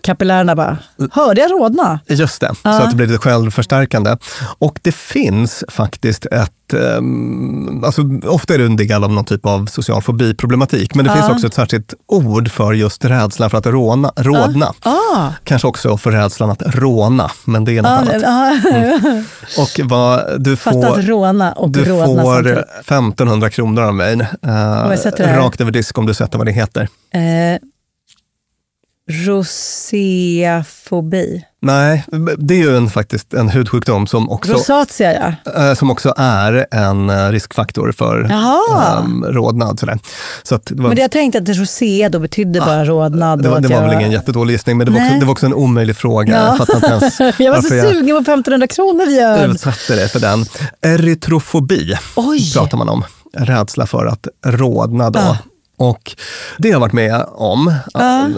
kapillärerna 0.04 0.56
bara, 0.56 0.78
hörde 1.12 1.42
jag 1.42 1.52
rodna? 1.52 2.00
Just 2.08 2.42
det, 2.42 2.52
så 2.64 2.70
att 2.70 2.90
det 2.90 2.96
blir 2.96 3.08
lite 3.08 3.20
självförstärkande. 3.20 4.18
Och 4.60 4.80
det 4.82 4.96
finns 4.96 5.64
faktiskt 5.70 6.26
ett, 6.26 6.74
um, 6.98 7.84
alltså 7.86 8.02
ofta 8.28 8.54
är 8.54 8.58
det 8.58 8.66
en 8.66 8.76
del 8.78 9.04
av 9.04 9.12
någon 9.12 9.26
typ 9.26 9.46
av 9.46 9.66
social 9.66 10.02
fobiproblematik, 10.02 10.96
men 10.96 11.06
det 11.06 11.14
finns 11.14 11.30
också 11.30 11.48
ett 11.48 11.54
särskilt 11.54 11.94
ord 12.08 12.52
för 12.52 12.74
just 12.74 13.06
rädslan 13.06 13.50
för 13.50 13.58
att 13.58 13.66
råna, 13.66 14.12
rådna. 14.16 14.74
Ah. 14.82 15.30
Kanske 15.44 15.68
också 15.68 15.98
för 15.98 16.12
rädslan 16.12 16.50
att 16.52 16.62
råna, 16.66 17.32
men 17.46 17.66
det 17.66 17.78
är 17.78 17.82
något 17.82 17.92
Ja, 17.92 17.98
annat. 17.98 18.22
ja, 18.22 19.62
Och 19.64 19.90
vad 19.90 20.42
du 20.42 20.56
får... 20.56 20.86
att 20.86 21.06
råna 21.06 21.52
och 21.54 21.70
Du 21.70 21.86
rodna 21.86 22.22
får 22.24 22.34
samtidigt. 22.34 22.66
1500 22.86 23.50
kronor 23.50 23.84
av 23.84 23.96
mig. 23.96 24.14
eh, 24.14 25.38
rakt 25.38 25.62
över 25.62 25.72
disk 25.72 25.98
om 25.98 26.06
du 26.06 26.14
sätter 26.14 26.38
vad 26.38 26.48
det 26.48 26.52
heter. 26.52 26.88
Roséafobi. 30.28 30.66
Nej, 31.62 32.06
det 32.38 32.54
är 32.54 32.58
ju 32.58 32.78
en, 32.78 32.90
faktiskt 32.90 33.34
en 33.34 33.50
hudsjukdom 33.50 34.08
som 34.08 34.30
också, 34.30 34.54
Rosatia 34.54 35.36
ja. 35.46 35.70
eh, 35.70 35.74
som 35.74 35.92
också 35.92 36.14
är 36.18 36.66
en 36.72 37.10
eh, 37.10 37.30
riskfaktor 37.30 37.92
för 37.92 38.32
um, 39.00 39.26
rodnad. 39.26 39.80
Sådär. 39.80 40.00
Så 40.44 40.56
att 40.56 40.66
det 40.66 40.76
var, 40.82 40.90
Men 40.90 40.96
det 40.96 41.02
jag 41.02 41.12
tänkte 41.12 41.40
att 41.40 41.50
rosé 41.50 42.10
då 42.10 42.20
betydde 42.20 42.60
bara 42.60 42.86
rodnad. 42.86 43.40
Ah, 43.40 43.44
det 43.44 43.50
var, 43.50 43.60
det 43.60 43.68
var 43.68 43.76
jag... 43.76 43.84
väl 43.84 43.94
ingen 43.94 44.12
jättedålig 44.12 44.54
gissning, 44.54 44.78
men 44.78 44.86
det 44.86 44.92
var, 44.92 45.00
också, 45.00 45.20
det 45.20 45.26
var 45.26 45.32
också 45.32 45.46
en 45.46 45.54
omöjlig 45.54 45.96
fråga. 45.96 46.34
Ja. 46.34 46.58
Jag 46.68 46.76
inte 46.76 46.88
ens 46.88 47.20
jag 47.40 47.52
var 47.52 47.62
så 47.62 47.76
jag 47.76 47.90
sugen 47.94 48.16
på 48.16 48.32
1500 48.32 48.68
kronor 48.68 49.06
Björn. 49.06 49.52
utsatte 49.52 49.96
dig 49.96 50.10
för 50.10 50.20
den. 50.20 50.46
Erytrofobi 50.82 51.98
Oj. 52.16 52.54
pratar 52.54 52.78
man 52.78 52.90
om. 52.90 53.04
Rädsla 53.38 53.88
för 53.88 54.06
att 54.06 54.28
rodna 54.46 55.10
då. 55.10 55.20
Ah. 55.20 55.38
Och 55.82 56.16
det 56.58 56.68
har 56.68 56.74
jag 56.74 56.80
varit 56.80 56.94
med 56.94 57.26
om 57.32 57.74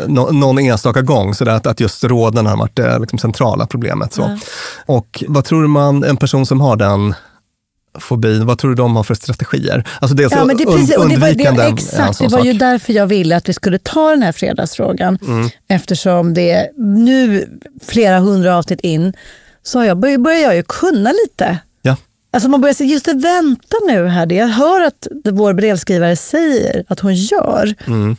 nå- 0.08 0.32
någon 0.32 0.60
enstaka 0.60 1.02
gång, 1.02 1.36
så 1.36 1.50
att, 1.50 1.68
att 1.68 1.80
just 1.80 2.04
rodnaden 2.04 2.46
har 2.46 2.58
varit 2.58 2.76
det 2.76 3.00
liksom 3.00 3.20
centrala 3.20 3.66
problemet. 3.68 4.14
Så. 4.14 4.38
Och 4.86 5.24
vad 5.28 5.46
tror 5.46 5.68
man, 5.68 6.04
en 6.04 6.18
person 6.18 6.46
som 6.46 6.62
har 6.62 6.76
den 6.76 7.14
fobin, 8.00 8.46
vad 8.46 8.58
tror 8.58 8.72
du 8.72 8.76
de 8.76 8.96
har 8.96 9.04
för 9.04 9.14
strategier? 9.16 9.84
Alltså 10.02 10.16
dels 10.16 10.34
Ja, 10.34 10.46
men 10.46 10.58
det, 10.58 10.66
precis, 10.66 10.96
und- 10.98 11.04
och 11.04 11.10
det, 11.10 11.18
var, 11.18 11.28
det, 11.28 11.32
undvikande 11.32 11.64
exakt, 11.64 12.20
det 12.20 12.28
var 12.28 12.46
ju 12.46 12.52
sak. 12.52 12.60
därför 12.60 12.94
jag 12.94 13.08
ville 13.08 13.38
att 13.38 13.50
vi 13.50 13.54
skulle 13.54 13.80
ta 13.80 14.10
den 14.10 14.22
här 14.24 14.32
fredagsfrågan. 14.32 15.18
Mm. 15.28 15.50
Eftersom 15.70 16.34
det 16.34 16.70
nu, 16.78 17.48
flera 17.86 18.20
hundra 18.20 18.58
avsnitt 18.58 18.80
in, 18.82 19.14
så 19.64 19.84
jag, 19.84 20.00
börjar 20.00 20.40
jag 20.42 20.56
ju 20.56 20.64
kunna 20.64 21.12
lite. 21.12 21.58
Alltså 22.34 22.50
man 22.50 22.62
börjar 22.62 22.74
säga, 22.74 22.90
just 22.90 23.06
det, 23.06 23.14
vänta 23.14 23.78
nu 23.88 24.08
här, 24.08 24.26
det 24.26 24.36
jag 24.36 24.48
hör 24.48 24.82
att 24.82 25.08
vår 25.32 25.54
brevskrivare 25.54 26.16
säger 26.16 26.84
att 26.88 27.00
hon 27.00 27.16
gör. 27.16 27.74
Mm. 27.88 28.16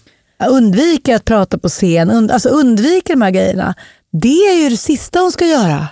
Undviker 0.48 1.16
att 1.16 1.24
prata 1.24 1.58
på 1.58 1.68
scen, 1.68 2.10
und, 2.10 2.30
alltså 2.30 2.48
undviker 2.48 3.14
de 3.14 3.22
här 3.22 3.30
grejerna. 3.30 3.74
Det 4.12 4.46
är 4.48 4.62
ju 4.62 4.68
det 4.68 4.76
sista 4.76 5.20
hon 5.20 5.32
ska 5.32 5.46
göra. 5.46 5.88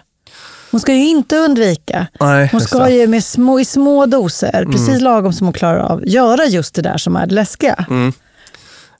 Hon 0.70 0.80
ska 0.80 0.94
ju 0.94 1.08
inte 1.08 1.36
undvika. 1.36 2.06
Nej, 2.20 2.48
hon 2.52 2.60
ska. 2.60 2.78
Mm. 2.78 2.94
ju 2.94 3.06
med 3.06 3.24
små, 3.24 3.60
i 3.60 3.64
små 3.64 4.06
doser, 4.06 4.66
precis 4.72 5.00
lagom 5.00 5.32
som 5.32 5.46
hon 5.46 5.54
klarar 5.54 5.78
av, 5.78 6.08
göra 6.08 6.46
just 6.46 6.74
det 6.74 6.82
där 6.82 6.96
som 6.98 7.16
är 7.16 7.26
det 7.26 7.34
läskiga. 7.34 7.86
Mm. 7.90 8.12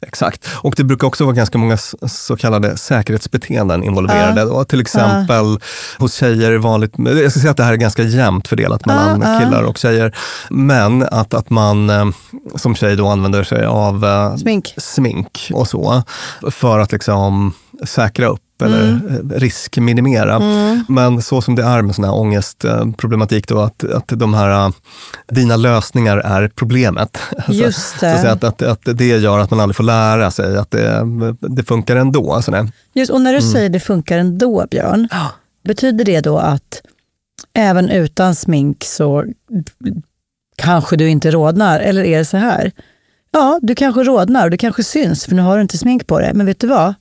Exakt. 0.06 0.49
Och 0.52 0.75
det 0.76 0.85
brukar 0.85 1.06
också 1.06 1.25
vara 1.25 1.35
ganska 1.35 1.59
många 1.59 1.76
så 2.06 2.37
kallade 2.37 2.76
säkerhetsbeteenden 2.76 3.82
involverade. 3.85 4.44
Då. 4.44 4.64
Till 4.64 4.80
exempel 4.80 5.59
hos 5.99 6.14
tjejer 6.14 6.59
vanligt, 6.59 6.92
jag 6.97 7.30
ska 7.30 7.40
säga 7.40 7.50
att 7.50 7.56
det 7.56 7.64
här 7.64 7.73
är 7.73 7.76
ganska 7.76 8.02
jämnt 8.02 8.49
fördelat 8.49 8.87
mellan 8.87 9.40
killar 9.40 9.62
och 9.62 9.78
tjejer. 9.78 10.16
Men 10.50 11.02
att, 11.02 11.35
att 11.35 11.50
man 11.50 11.90
eh, 11.90 12.06
som 12.54 12.75
tjej 12.75 12.97
då 12.97 13.09
använder 13.09 13.44
sig 13.44 13.64
av 13.64 14.04
eh, 14.04 14.37
Smink. 14.37 14.75
smink 14.76 15.50
och 15.54 15.68
så 15.68 16.02
för 16.50 16.78
att 16.78 16.92
liksom 16.92 17.52
säkra 17.85 18.26
upp 18.26 18.40
eller 18.62 18.88
Mm. 18.88 19.33
riskminimera. 19.35 20.40
Men 20.88 21.23
så 21.23 21.42
som 21.42 21.54
det 21.54 21.62
är 21.62 21.83
med 21.83 21.95
sån 21.95 22.04
här 22.04 22.14
ångestproblematik 22.14 23.49
då, 23.49 23.61
att, 23.61 23.85
att 23.85 24.09
de 24.09 24.35
här, 24.35 24.66
eh, 24.66 24.71
dina 25.28 25.57
lösningar 25.57 26.16
är 26.19 26.49
problemet. 26.49 27.19
Just 27.49 27.99
Så, 28.00 28.07
det. 28.07 28.19
så 28.19 28.26
att, 28.28 28.45
att, 28.45 28.62
att, 28.62 28.88
att 28.88 28.99
det 28.99 29.07
gör 29.07 29.38
att 29.38 29.50
man 29.50 29.61
aldrig 29.61 29.76
får 29.76 29.85
lära 29.85 30.31
sig 30.31 30.57
att 30.57 30.71
det, 30.71 31.02
det 31.40 31.62
funkar 31.64 31.97
ändå. 31.97 32.42
Sådär. 32.42 32.69
Just, 32.95 33.11
och 33.11 33.21
när 33.21 33.33
du 33.35 33.42
säger 33.42 33.69
det 33.69 33.81
funkar 33.81 34.19
ändå, 34.19 34.66
Björn, 34.71 35.09
betyder 35.64 36.04
det 36.04 36.21
då 36.21 36.38
att 36.38 36.83
även 37.54 37.90
utan 37.90 38.35
smink 38.35 38.85
så 38.85 39.25
kanske 40.57 40.97
du 40.97 41.09
inte 41.09 41.31
rodnar? 41.31 41.81
Eller 41.81 42.04
är 42.04 42.19
det 42.19 42.25
så 42.25 42.37
här? 42.37 42.73
Ja, 43.35 43.59
du 43.62 43.75
kanske 43.75 44.02
rodnar 44.02 44.45
och 44.45 44.50
det 44.50 44.57
kanske 44.57 44.85
syns 44.85 45.25
för 45.25 45.35
nu 45.35 45.42
har 45.42 45.57
du 45.57 45.62
inte 45.62 45.78
smink 45.78 46.07
på 46.07 46.19
dig. 46.21 46.31
Men 46.35 46.47
vet 46.47 46.61
du 46.61 46.66
vad? 46.66 46.95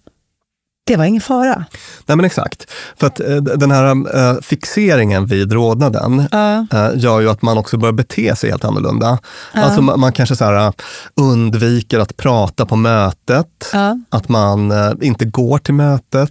Det 0.91 0.97
var 0.97 1.05
ingen 1.05 1.21
fara. 1.21 1.65
Nej 2.05 2.15
men 2.15 2.25
exakt. 2.25 2.71
För 2.99 3.07
att 3.07 3.19
eh, 3.19 3.35
den 3.35 3.71
här 3.71 4.15
eh, 4.15 4.41
fixeringen 4.41 5.25
vid 5.25 5.53
rodnaden 5.53 6.19
eh, 6.19 6.89
gör 6.95 7.19
ju 7.19 7.29
att 7.29 7.41
man 7.41 7.57
också 7.57 7.77
börjar 7.77 7.93
bete 7.93 8.35
sig 8.35 8.49
helt 8.49 8.65
annorlunda. 8.65 9.17
Alltså 9.53 9.81
man, 9.81 10.13
kanske 10.13 10.35
så 10.35 10.45
här, 10.45 10.73
undviker 11.15 11.99
att 11.99 12.17
prata 12.17 12.65
på 12.65 12.75
mötet, 12.75 13.47
Ja. 13.73 13.97
att 14.09 14.29
man 14.29 14.73
inte 15.01 15.25
går 15.25 15.57
till 15.57 15.73
mötet 15.73 16.29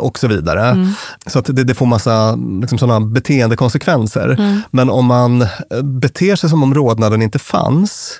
och 0.00 0.18
så 0.18 0.28
vidare. 0.28 0.68
Mm. 0.68 0.92
Så 1.26 1.38
att 1.38 1.44
det, 1.44 1.64
det 1.64 1.74
får 1.74 1.86
massa 1.86 2.38
liksom, 2.60 2.78
sådana 2.78 3.00
beteendekonsekvenser. 3.06 4.28
Mm. 4.28 4.62
Men 4.70 4.90
om 4.90 5.06
man 5.06 5.46
beter 5.82 6.36
sig 6.36 6.50
som 6.50 6.62
om 6.62 6.74
rodnaden 6.74 7.22
inte 7.22 7.38
fanns, 7.38 8.18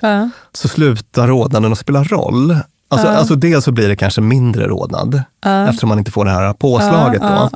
så 0.53 0.67
slutar 0.67 1.27
rodnaden 1.27 1.71
att 1.71 1.79
spela 1.79 2.03
roll. 2.03 2.57
Alltså, 2.91 3.07
alltså 3.07 3.35
dels 3.35 3.65
så 3.65 3.71
blir 3.71 3.87
det 3.89 3.95
kanske 3.95 4.21
mindre 4.21 4.67
rodnad 4.67 5.23
eftersom 5.69 5.89
man 5.89 5.99
inte 5.99 6.11
får 6.11 6.25
det 6.25 6.31
här 6.31 6.53
påslaget. 6.53 7.21
då. 7.21 7.49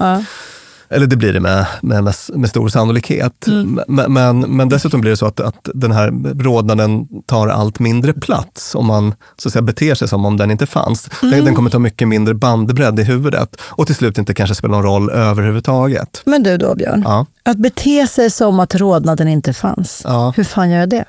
Eller 0.89 1.07
det 1.07 1.15
blir 1.15 1.33
det 1.33 1.39
med, 1.39 1.65
med, 1.81 2.13
med, 2.33 2.49
stor 2.49 2.69
sannolikhet. 2.69 3.45
Men, 3.87 4.13
men, 4.13 4.39
men 4.39 4.69
dessutom 4.69 5.01
blir 5.01 5.11
det 5.11 5.17
så 5.17 5.25
att, 5.25 5.39
att 5.39 5.69
den 5.73 5.91
här 5.91 6.11
rodnaden 6.43 7.07
tar 7.25 7.47
allt 7.47 7.79
mindre 7.79 8.13
plats 8.13 8.75
om 8.75 8.85
man 8.85 9.13
så 9.37 9.49
att 9.49 9.53
säga, 9.53 9.61
beter 9.61 9.95
sig 9.95 10.07
som 10.07 10.25
om 10.25 10.37
den 10.37 10.51
inte 10.51 10.65
fanns. 10.65 11.09
Den, 11.21 11.45
den 11.45 11.55
kommer 11.55 11.69
ta 11.69 11.79
mycket 11.79 12.07
mindre 12.07 12.33
bandbredd 12.33 12.99
i 12.99 13.03
huvudet 13.03 13.61
och 13.61 13.85
till 13.85 13.95
slut 13.95 14.17
inte 14.17 14.33
kanske 14.33 14.55
spela 14.55 14.73
någon 14.73 14.83
roll 14.83 15.09
överhuvudtaget. 15.09 16.21
Men 16.25 16.43
du 16.43 16.57
då, 16.57 16.75
Björn? 16.75 17.03
Ja. 17.05 17.25
Att 17.43 17.57
bete 17.57 18.07
sig 18.07 18.31
som 18.31 18.59
att 18.59 18.75
rodnaden 18.75 19.27
inte 19.27 19.53
fanns. 19.53 20.01
Ja. 20.03 20.33
Hur 20.35 20.43
fan 20.43 20.69
gör 20.69 20.79
jag 20.79 20.89
det? 20.89 21.05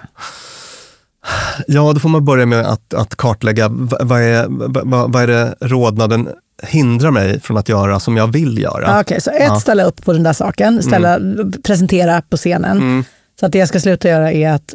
Ja, 1.66 1.92
då 1.92 2.00
får 2.00 2.08
man 2.08 2.24
börja 2.24 2.46
med 2.46 2.66
att, 2.66 2.94
att 2.94 3.16
kartlägga 3.16 3.68
vad 4.00 4.20
är, 4.22 4.46
vad, 4.84 5.12
vad 5.12 5.22
är 5.22 5.26
det 5.26 5.54
rodnaden 5.60 6.28
hindrar 6.62 7.10
mig 7.10 7.40
från 7.40 7.56
att 7.56 7.68
göra 7.68 8.00
som 8.00 8.16
jag 8.16 8.26
vill 8.32 8.58
göra. 8.58 8.94
Ah, 8.96 9.00
Okej, 9.00 9.20
så 9.20 9.30
ett, 9.30 9.36
Ja. 9.40 9.46
Mm. 9.46 9.60
ställa 9.60 9.84
upp 9.84 10.04
på 10.04 10.12
den 10.12 10.22
där 10.22 10.32
saken, 10.32 10.82
ställa, 10.82 11.18
presentera 11.64 12.22
på 12.22 12.36
scenen. 12.36 13.04
Så 13.40 13.46
att 13.46 13.52
det 13.52 13.58
jag 13.58 13.68
ska 13.68 13.80
sluta 13.80 14.08
göra 14.08 14.32
är 14.32 14.50
att 14.52 14.74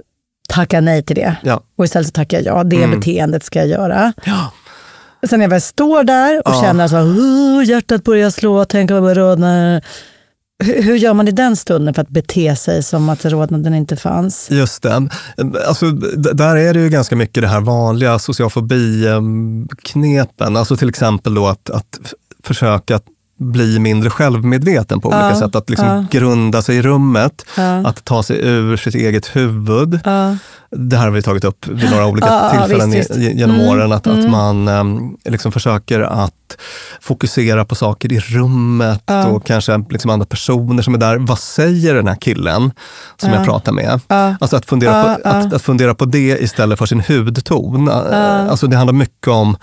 tacka 0.50 0.82
nej 0.82 1.04
till 1.04 1.16
det. 1.16 1.36
Ja. 1.44 1.62
Och 1.78 1.86
istället 1.86 2.08
så 2.08 2.12
tackar 2.12 2.38
jag 2.42 2.46
ja, 2.60 2.64
det 2.64 2.88
beteendet 2.88 3.44
ska 3.44 3.60
jag 3.60 3.68
göra. 3.68 4.14
Ja. 4.26 4.52
Sen 5.30 5.40
när 5.40 5.44
jag 5.46 5.50
väl 5.50 5.62
står 5.62 6.04
där 6.04 6.38
och 6.48 6.54
Ja. 6.54 6.62
känner 6.62 6.86
att 6.86 6.94
"Åh, 6.94 7.64
hjärtat 7.66 8.04
börjar 8.04 8.30
slå, 8.30 8.66
tänk 8.66 8.92
vad 8.92 9.10
jag 9.10 9.18
rodnar. 9.18 9.82
Hur, 10.62 10.96
gör 10.96 11.14
man 11.14 11.28
i 11.28 11.32
den 11.32 11.56
stunden 11.56 11.94
för 11.94 12.02
att 12.02 12.10
bete 12.10 12.56
sig 12.56 12.84
som 12.84 13.10
att 13.10 13.26
rodnaden 13.26 13.74
inte 13.74 13.96
fanns? 13.96 14.48
Just 14.52 14.84
det. 14.84 15.10
Alltså, 15.68 15.92
där 16.16 16.56
är 16.56 16.74
det 16.74 16.80
ju 16.80 16.90
ganska 16.90 17.16
mycket 17.16 17.44
det 17.44 17.48
här 17.48 17.62
vanliga 17.62 18.20
sociofobi-knepen. 18.20 20.56
Eh, 20.56 20.60
alltså 20.60 20.78
till 20.78 20.90
exempel 20.90 21.34
då 21.34 21.48
att, 21.48 21.70
att 21.70 22.00
försöka 22.44 23.00
bli 23.42 23.80
mindre 23.80 24.10
självmedveten 24.10 25.02
på 25.02 25.08
olika 25.08 25.30
Ja, 25.30 25.36
sätt. 25.36 25.56
Att 25.56 25.70
liksom 25.70 25.88
ja. 25.88 26.06
grunda 26.12 26.62
sig 26.62 26.76
i 26.78 26.82
rummet, 26.82 27.46
Ja. 27.58 27.88
att 27.88 28.06
ta 28.06 28.24
sig 28.24 28.38
ur 28.48 28.78
sitt 28.78 28.96
eget 28.96 29.36
huvud. 29.36 30.00
Det 30.76 30.98
här 30.98 31.04
har 31.06 31.12
vi 31.12 31.22
tagit 31.22 31.44
upp 31.44 31.68
vid 31.68 31.92
några 31.92 32.06
olika 32.06 32.50
tillfällen 32.52 32.92
visst, 32.92 33.12
visst. 33.16 33.20
genom 33.36 33.56
Mm, 33.56 33.68
åren. 33.68 33.92
Att, 33.92 34.08
att 34.08 34.30
man 34.30 34.68
um, 34.68 35.18
liksom 35.26 35.52
försöker 35.52 36.00
att 36.02 36.34
fokusera 37.02 37.66
på 37.66 37.76
saker 37.76 38.14
i 38.14 38.20
rummet 38.20 39.04
och 39.32 39.46
kanske 39.46 39.84
liksom 39.90 40.12
andra 40.12 40.26
personer 40.26 40.84
som 40.84 40.94
är 40.94 40.98
där. 40.98 41.18
Vad 41.18 41.40
säger 41.40 41.94
den 41.96 42.08
här 42.08 42.16
killen 42.16 42.72
som 43.18 43.30
jag 43.34 43.46
pratar 43.46 43.72
med? 43.72 44.00
Alltså 44.40 44.56
att 44.56 44.66
fundera, 44.66 45.04
på, 45.04 45.30
att, 45.30 45.54
att 45.54 45.62
fundera 45.62 45.96
på 45.96 46.06
det 46.06 46.38
istället 46.44 46.80
för 46.80 46.86
sin 46.86 47.02
hudton. 47.08 47.90
Alltså 47.90 48.68
det 48.68 48.78
handlar 48.78 48.94
mycket 48.94 49.28
om 49.28 49.58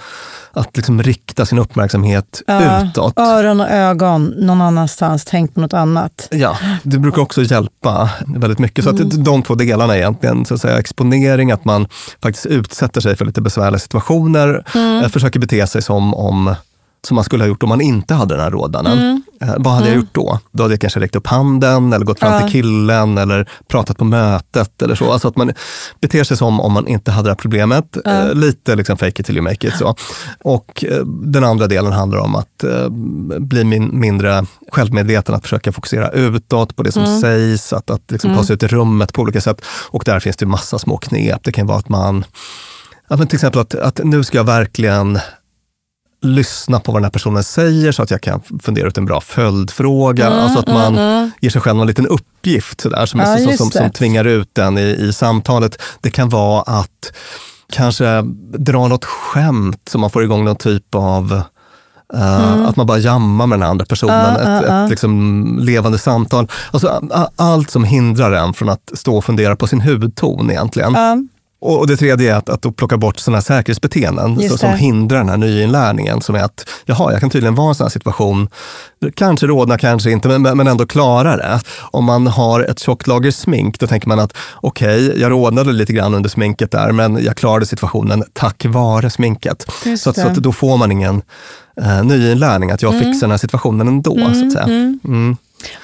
att 0.59 0.77
liksom 0.77 1.03
rikta 1.03 1.47
sin 1.47 1.59
uppmärksamhet 1.59 2.43
utåt. 2.83 3.19
Öron 3.19 3.61
och 3.61 3.69
ögon 3.71 4.25
någon 4.37 4.61
annanstans, 4.61 5.25
tänk 5.25 5.55
på 5.55 5.61
något 5.61 5.73
annat. 5.73 6.29
Ja, 6.31 6.59
det 6.83 6.99
brukar 6.99 7.23
också 7.23 7.43
hjälpa 7.43 8.11
väldigt 8.27 8.59
mycket. 8.59 8.85
Så 8.85 8.91
att 8.91 9.01
Mm. 9.01 9.25
de 9.25 9.43
två 9.43 9.55
delarna 9.55 9.97
egentligen, 9.97 10.45
så 10.47 10.55
att 10.55 10.61
säga, 10.61 10.79
exponering, 10.79 11.51
att 11.53 11.65
man 11.65 11.87
faktiskt 12.23 12.47
utsätter 12.47 13.01
sig 13.01 13.17
för 13.17 13.25
lite 13.25 13.41
besvärliga 13.41 13.79
situationer, 13.79 14.65
Mm. 14.75 15.05
eh, 15.05 15.09
försöker 15.09 15.41
bete 15.41 15.67
sig 15.67 15.83
som 15.83 16.15
om 16.15 16.55
som 17.07 17.15
man 17.15 17.25
skulle 17.25 17.45
ha 17.45 17.49
gjort 17.49 17.63
om 17.63 17.69
man 17.69 17.81
inte 17.81 18.15
hade 18.15 18.35
den 18.35 18.45
här 18.45 18.51
rådanen. 18.51 18.99
Mm. 18.99 19.23
Eh, 19.41 19.55
vad 19.59 19.75
hade 19.75 19.89
jag 19.89 19.97
gjort 19.97 20.15
då? 20.15 20.39
Då 20.53 20.63
hade 20.63 20.75
jag 20.75 20.81
kanske 20.81 21.01
räckt 21.01 21.17
upp 21.17 21.27
handen 21.27 21.93
eller 21.93 22.07
gått 22.07 22.19
fram 22.19 22.43
till 22.43 22.53
killen 22.53 23.19
eller 23.19 23.49
pratat 23.69 23.97
på 23.97 24.05
mötet 24.05 24.83
eller 24.83 24.95
så. 24.95 25.13
Alltså 25.13 25.29
att 25.29 25.37
man 25.37 25.53
beter 26.01 26.25
sig 26.25 26.37
som 26.37 26.61
om 26.61 26.73
man 26.73 26.89
inte 26.89 27.11
hade 27.11 27.29
det 27.29 27.31
här 27.31 27.37
problemet. 27.37 27.97
Eh, 28.07 28.35
lite 28.35 28.77
liksom 28.77 28.97
fake 28.97 29.21
it 29.21 29.27
till 29.27 29.37
you 29.37 29.45
make 29.45 29.69
it. 29.69 29.77
Så. 29.77 29.95
Och 30.45 30.85
eh, 30.85 31.05
den 31.07 31.45
andra 31.45 31.67
delen 31.67 31.93
handlar 31.93 32.19
om 32.19 32.35
att 32.35 32.65
eh, 32.65 32.89
bli 33.39 33.65
min, 33.65 34.01
mindre 34.01 34.45
självmedveten, 34.73 35.35
att 35.35 35.43
försöka 35.43 35.73
fokusera 35.73 36.11
utåt 36.11 36.77
på 36.77 36.83
det 36.83 36.93
som 36.93 37.21
sägs, 37.21 37.73
att, 37.73 37.91
att 37.91 38.11
liksom 38.11 38.35
ta 38.35 38.45
sig 38.45 38.55
ut 38.55 38.63
i 38.63 38.67
rummet 38.67 39.13
på 39.13 39.23
olika 39.23 39.41
sätt. 39.41 39.61
Och 39.91 40.03
där 40.07 40.21
finns 40.21 40.37
det 40.37 40.47
massa 40.47 40.79
små 40.79 40.97
knep. 40.97 41.45
Det 41.45 41.53
kan 41.53 41.67
vara 41.67 41.79
att 41.79 41.89
man 41.89 42.25
Ja, 43.09 43.17
men 43.17 43.27
till 43.27 43.37
exempel 43.37 43.61
att, 43.61 43.75
att 43.75 44.01
nu 44.05 44.25
ska 44.25 44.37
jag 44.37 44.45
verkligen 44.45 45.19
lyssna 46.23 46.81
på 46.81 46.93
vad 46.93 47.01
den 47.01 47.05
här 47.05 47.11
personen 47.11 47.45
säger 47.45 47.93
så 47.93 48.03
att 48.03 48.11
jag 48.11 48.21
kan 48.21 48.41
fundera 48.63 48.89
ut 48.89 48.99
en 48.99 49.07
bra 49.07 49.21
följdfråga. 49.21 50.29
alltså 50.29 50.59
att 50.59 50.69
man 50.69 50.95
ger 51.41 51.51
sig 51.51 51.61
själv 51.61 51.81
en 51.81 51.87
liten 51.87 52.07
uppgift 52.07 52.81
sådär, 52.81 53.07
som, 53.07 53.21
Ja, 53.21 53.39
just 53.39 53.59
som, 53.59 53.71
som 53.71 53.91
tvingar 53.91 54.25
ut 54.25 54.51
den 54.53 54.79
i, 54.79 54.83
i 54.83 55.13
samtalet. 55.13 55.83
Det 56.01 56.11
kan 56.11 56.29
vara 56.29 56.63
att 56.63 57.13
kanske 57.73 58.23
dra 58.59 58.89
något 58.89 59.05
skämt 59.05 59.89
så 59.91 59.99
man 59.99 60.11
får 60.11 60.25
igång 60.25 60.45
någon 60.45 60.57
typ 60.57 60.95
av 60.95 61.43
eh, 62.15 62.65
Att 62.65 62.77
man 62.77 62.87
bara 62.87 62.99
jammar 62.99 63.47
med 63.47 63.59
den 63.59 63.69
andra 63.69 63.85
personen, 63.85 64.37
ett, 64.37 64.65
ett 64.65 64.91
liksom 64.91 65.45
levande 65.63 65.99
samtal. 65.99 66.49
Alltså, 66.71 67.03
allt 67.37 67.71
som 67.71 67.85
hindrar 67.85 68.33
en 68.33 68.55
från 68.55 68.69
att 68.69 68.91
stå 68.95 69.17
och 69.17 69.25
fundera 69.25 69.57
på 69.57 69.67
sin 69.67 69.81
hudton 69.81 70.51
egentligen. 70.51 71.29
Och 71.61 71.87
det 71.87 71.97
tredje 71.97 72.35
är 72.35 72.37
att, 72.37 72.49
att 72.49 72.77
plocka 72.77 72.97
bort 72.97 73.19
sådana 73.19 73.37
här 73.37 73.43
säkerhetsbeteenden 73.43 74.49
så, 74.49 74.59
som 74.59 74.73
hindrar 74.73 75.19
den 75.19 75.29
här 75.29 75.37
nyinlärningen. 75.37 76.21
Som 76.21 76.35
är 76.35 76.43
att, 76.43 76.69
jaha, 76.87 77.13
jag 77.13 77.21
kan 77.21 77.31
tydligen 77.31 77.55
vara 77.55 77.67
i 77.67 77.69
en 77.69 77.75
sån 77.75 77.85
här 77.85 77.91
situation, 77.91 78.49
kanske 79.15 79.47
rodna, 79.47 79.79
kanske 79.79 80.11
inte, 80.11 80.39
men, 80.39 80.57
men 80.57 80.67
ändå 80.67 80.87
klara 80.87 81.37
det. 81.37 81.61
Om 81.91 82.05
man 82.05 82.27
har 82.27 82.61
ett 82.61 82.79
tjockt 82.79 83.07
lager 83.07 83.31
smink, 83.31 83.79
då 83.79 83.87
tänker 83.87 84.09
man 84.09 84.19
att 84.21 84.37
okej, 84.55 85.21
jag 85.21 85.33
rodnade 85.33 85.73
lite 85.73 85.93
grann 85.93 86.15
under 86.15 86.31
sminket 86.31 86.71
där, 86.71 86.93
men 86.93 87.25
jag 87.25 87.37
klarade 87.37 87.67
situationen 87.67 88.25
tack 88.33 88.65
vare 88.65 89.11
sminket. 89.11 89.67
Så, 89.99 90.11
att, 90.11 90.17
så 90.17 90.27
att 90.27 90.35
då 90.35 90.53
får 90.53 90.77
man 90.77 90.93
ingen 90.93 91.23
eh, 91.81 92.05
nyinlärning, 92.05 92.71
att 92.71 92.83
jag 92.83 92.93
fixar 92.99 93.21
den 93.21 93.31
här 93.31 93.39
situationen 93.39 93.89
ändå. 93.89 94.15
så 94.15 94.47
att 94.47 94.53
säga. 94.53 94.65
Mm. 94.65 95.37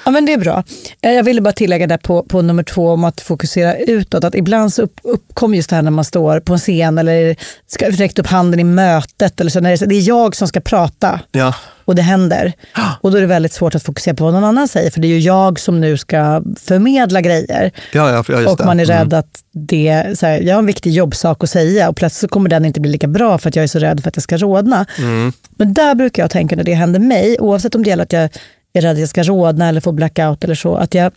Ja, 0.05 0.11
men 0.11 0.25
det 0.25 0.33
är 0.33 0.37
bra. 0.37 0.63
Eh, 1.01 1.11
Jag 1.11 1.23
ville 1.23 1.41
bara 1.41 1.53
tillägga 1.53 1.87
där 1.87 1.97
på, 1.97 2.23
på 2.23 2.41
nummer 2.41 2.63
två 2.63 2.89
om 2.91 3.03
att 3.03 3.21
fokusera 3.21 3.75
utåt. 3.77 4.23
Att 4.23 4.35
ibland 4.35 4.73
så 4.73 4.81
upp, 4.81 4.99
uppkommer 5.03 5.57
just 5.57 5.69
det 5.69 5.75
här 5.75 5.83
när 5.83 5.91
man 5.91 6.05
står 6.05 6.39
på 6.39 6.53
en 6.53 6.59
scen 6.59 6.97
eller 6.97 7.35
ska 7.67 7.89
räcka 7.89 8.21
upp 8.21 8.27
handen 8.27 8.59
i 8.59 8.63
mötet. 8.63 9.39
Eller 9.41 9.51
så, 9.51 9.59
när 9.59 9.77
det, 9.77 9.85
det 9.85 9.95
är 9.95 10.07
jag 10.07 10.35
som 10.35 10.47
ska 10.47 10.59
prata 10.59 11.19
Ja, 11.31 11.55
och 11.85 11.95
det 11.95 12.01
händer. 12.01 12.53
Och 13.01 13.11
då 13.11 13.17
är 13.17 13.21
det 13.21 13.27
väldigt 13.27 13.53
svårt 13.53 13.75
att 13.75 13.83
fokusera 13.83 14.15
på 14.15 14.23
vad 14.23 14.33
någon 14.33 14.43
annan 14.43 14.67
säger. 14.67 14.91
För 14.91 15.01
det 15.01 15.07
är 15.07 15.09
ju 15.09 15.19
jag 15.19 15.59
som 15.59 15.81
nu 15.81 15.97
ska 15.97 16.41
förmedla 16.59 17.21
grejer. 17.21 17.71
ja, 17.93 18.23
ja, 18.29 18.51
och 18.51 18.65
man 18.65 18.79
är 18.79 18.85
Mm. 18.85 18.97
rädd 18.97 19.13
att 19.13 19.41
det, 19.53 20.19
så 20.19 20.25
här, 20.25 20.39
jag 20.41 20.55
har 20.55 20.59
en 20.59 20.65
viktig 20.65 20.91
jobbsak 20.91 21.43
att 21.43 21.49
säga 21.49 21.89
och 21.89 21.95
plötsligt 21.95 22.19
så 22.21 22.27
kommer 22.33 22.49
den 22.49 22.65
inte 22.65 22.79
bli 22.79 22.91
lika 22.91 23.07
bra 23.07 23.37
för 23.37 23.49
att 23.49 23.55
jag 23.55 23.63
är 23.63 23.67
så 23.67 23.79
rädd 23.79 24.01
för 24.01 24.07
att 24.09 24.15
jag 24.15 24.23
ska 24.23 24.37
rodna. 24.37 24.85
Mm. 24.97 25.33
Men 25.57 25.73
där 25.73 25.95
brukar 25.95 26.23
jag 26.23 26.29
tänka 26.31 26.55
när 26.55 26.63
det 26.63 26.73
händer 26.73 26.99
mig, 26.99 27.37
oavsett 27.39 27.75
om 27.75 27.83
det 27.83 27.89
gäller 27.89 28.03
att 28.03 28.13
jag 28.13 28.29
är 28.75 28.81
rädd 28.81 28.91
att 28.91 28.99
jag 28.99 29.09
ska 29.09 29.23
rodna 29.23 29.69
eller 29.69 29.81
få 29.81 29.91
blackout 29.91 30.43
eller 30.43 30.55
så, 30.55 30.75
att 30.75 30.93
jag 30.93 31.11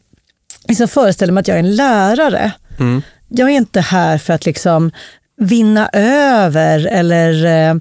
liksom 0.69 0.89
föreställer 0.89 1.33
mig 1.33 1.41
att 1.41 1.49
jag 1.49 1.55
är 1.55 1.63
en 1.63 1.77
lärare. 1.77 2.53
Mm. 2.79 3.03
Jag 3.29 3.51
är 3.51 3.55
inte 3.55 3.81
här 3.81 4.19
för 4.19 4.33
att 4.33 4.47
liksom 4.47 4.91
vinna 5.37 5.89
över 5.93 6.87
eller 6.87 7.45
eh, 7.45 7.75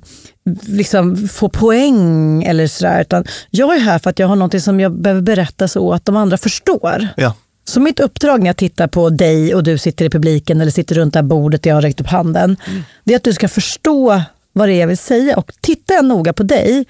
liksom 0.61 1.27
få 1.27 1.49
poäng 1.49 2.43
eller 2.43 2.67
sådär. 2.67 3.01
Utan 3.01 3.25
jag 3.49 3.75
är 3.75 3.79
här 3.79 3.99
för 3.99 4.09
att 4.09 4.19
jag 4.19 4.27
har 4.27 4.35
något 4.35 4.63
som 4.63 4.79
jag 4.79 4.91
behöver 4.91 5.21
berätta 5.21 5.67
så 5.67 5.93
att 5.93 6.05
de 6.05 6.15
andra 6.15 6.37
förstår. 6.37 7.07
Ja. 7.17 7.33
Så 7.65 7.79
mitt 7.79 7.99
uppdrag 7.99 8.39
när 8.39 8.47
jag 8.47 8.57
tittar 8.57 8.87
på 8.87 9.09
dig 9.09 9.55
och 9.55 9.63
du 9.63 9.77
sitter 9.77 10.05
i 10.05 10.09
publiken 10.09 10.61
eller 10.61 10.71
sitter 10.71 10.95
runt 10.95 11.13
det 11.13 11.19
här 11.19 11.23
bordet 11.23 11.63
där 11.63 11.69
jag 11.69 11.75
har 11.75 11.81
räckt 11.81 12.01
upp 12.01 12.07
handen, 12.07 12.57
det 13.03 13.13
är 13.13 13.17
att 13.17 13.23
du 13.23 13.33
ska 13.33 13.47
förstå 13.47 14.21
vad 14.53 14.69
det 14.69 14.73
är 14.73 14.79
jag 14.79 14.87
vill 14.87 14.97
säga. 14.97 15.37
Och 15.37 15.51
tittar 15.61 15.95
jag 15.95 16.05
noga 16.05 16.33
på 16.33 16.43
dig 16.43 16.85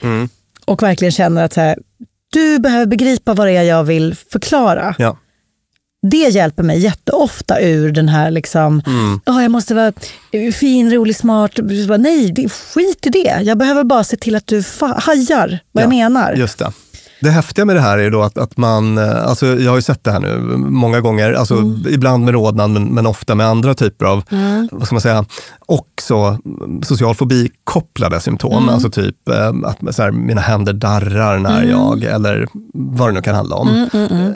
och 0.65 0.83
verkligen 0.83 1.11
känner 1.11 1.43
att 1.43 1.53
så 1.53 1.61
här, 1.61 1.77
du 2.33 2.59
behöver 2.59 2.85
begripa 2.85 3.33
vad 3.33 3.47
det 3.47 3.51
är 3.57 3.63
jag 3.63 3.83
vill 3.83 4.15
förklara. 4.31 4.95
Ja. 4.97 5.17
Det 6.11 6.17
hjälper 6.17 6.63
mig 6.63 6.79
jätteofta 6.79 7.59
ur 7.61 7.91
den 7.91 8.09
här, 8.09 8.31
liksom, 8.31 8.81
"Åh, 9.25 9.41
jag 9.41 9.51
måste 9.51 9.73
vara 9.75 9.93
fin, 10.55 10.91
rolig, 10.93 11.15
smart. 11.15 11.59
Bara, 11.87 11.97
Nej, 11.97 12.49
skit 12.49 13.05
i 13.05 13.09
det. 13.09 13.39
Jag 13.43 13.57
behöver 13.57 13.83
bara 13.83 14.03
se 14.03 14.17
till 14.17 14.35
att 14.35 14.47
du 14.47 14.63
hajar 14.79 15.59
vad 15.71 15.83
jag 15.83 15.87
Ja, 15.93 15.97
menar. 16.09 16.33
Just 16.33 16.59
det. 16.59 16.71
Det 17.21 17.29
häftiga 17.29 17.65
med 17.65 17.75
det 17.75 17.81
här 17.81 17.97
är 17.97 18.11
då 18.11 18.21
att, 18.23 18.37
att 18.37 18.57
man, 18.57 18.97
eh, 18.97 19.25
alltså 19.27 19.45
jag 19.47 19.71
har 19.71 19.75
ju 19.77 19.81
sett 19.81 20.03
det 20.03 20.11
här 20.11 20.19
nu 20.19 20.37
många 20.57 21.01
gånger, 21.01 21.33
alltså 21.33 21.53
Mm. 21.57 21.83
ibland 21.89 22.25
med 22.25 22.33
rodnad 22.33 22.69
men, 22.69 22.83
men 22.85 23.05
ofta 23.05 23.35
med 23.35 23.47
andra 23.47 23.73
typer 23.73 24.05
av, 24.05 24.23
vad 24.71 24.85
ska 24.85 24.95
man 24.95 25.01
säga, 25.01 25.25
också 25.65 26.37
social 26.83 27.15
fobi-kopplade 27.15 28.19
symptom. 28.19 28.63
Mm. 28.63 28.69
Alltså 28.69 28.89
typ 28.89 29.29
eh, 29.29 29.47
att 29.63 29.95
så 29.95 30.01
här, 30.03 30.11
mina 30.11 30.41
händer 30.41 30.73
darrar 30.73 31.39
när 31.39 31.57
Mm. 31.63 31.69
jag, 31.69 32.03
eller 32.03 32.47
vad 32.73 33.09
det 33.09 33.13
nu 33.13 33.21
kan 33.21 33.35
handla 33.35 33.55
om. 33.55 33.67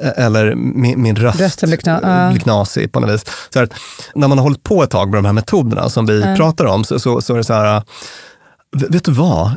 Eh, 0.02 0.26
Eller 0.26 0.56
min, 0.56 1.02
min 1.02 1.16
röst 1.16 1.40
Rösten 1.40 1.70
blir 1.70 1.78
kna- 1.80 2.32
blir 2.32 2.40
knasig 2.42 2.92
på 2.92 3.00
något 3.00 3.10
vis. 3.10 3.26
Så 3.54 3.60
här, 3.60 3.70
när 4.16 4.28
man 4.28 4.38
har 4.38 4.44
hållit 4.44 4.64
på 4.64 4.84
ett 4.84 4.90
tag 4.90 5.10
med 5.10 5.18
de 5.18 5.26
här 5.26 5.34
metoderna 5.34 5.90
som 5.90 6.06
vi 6.06 6.36
pratar 6.38 6.66
om 6.66 6.84
så, 6.84 7.00
så, 7.00 7.22
så 7.22 7.34
är 7.34 7.38
det 7.38 7.44
så 7.44 7.54
här, 7.54 7.84
vet 8.90 9.06
du 9.06 9.12
vad? 9.12 9.52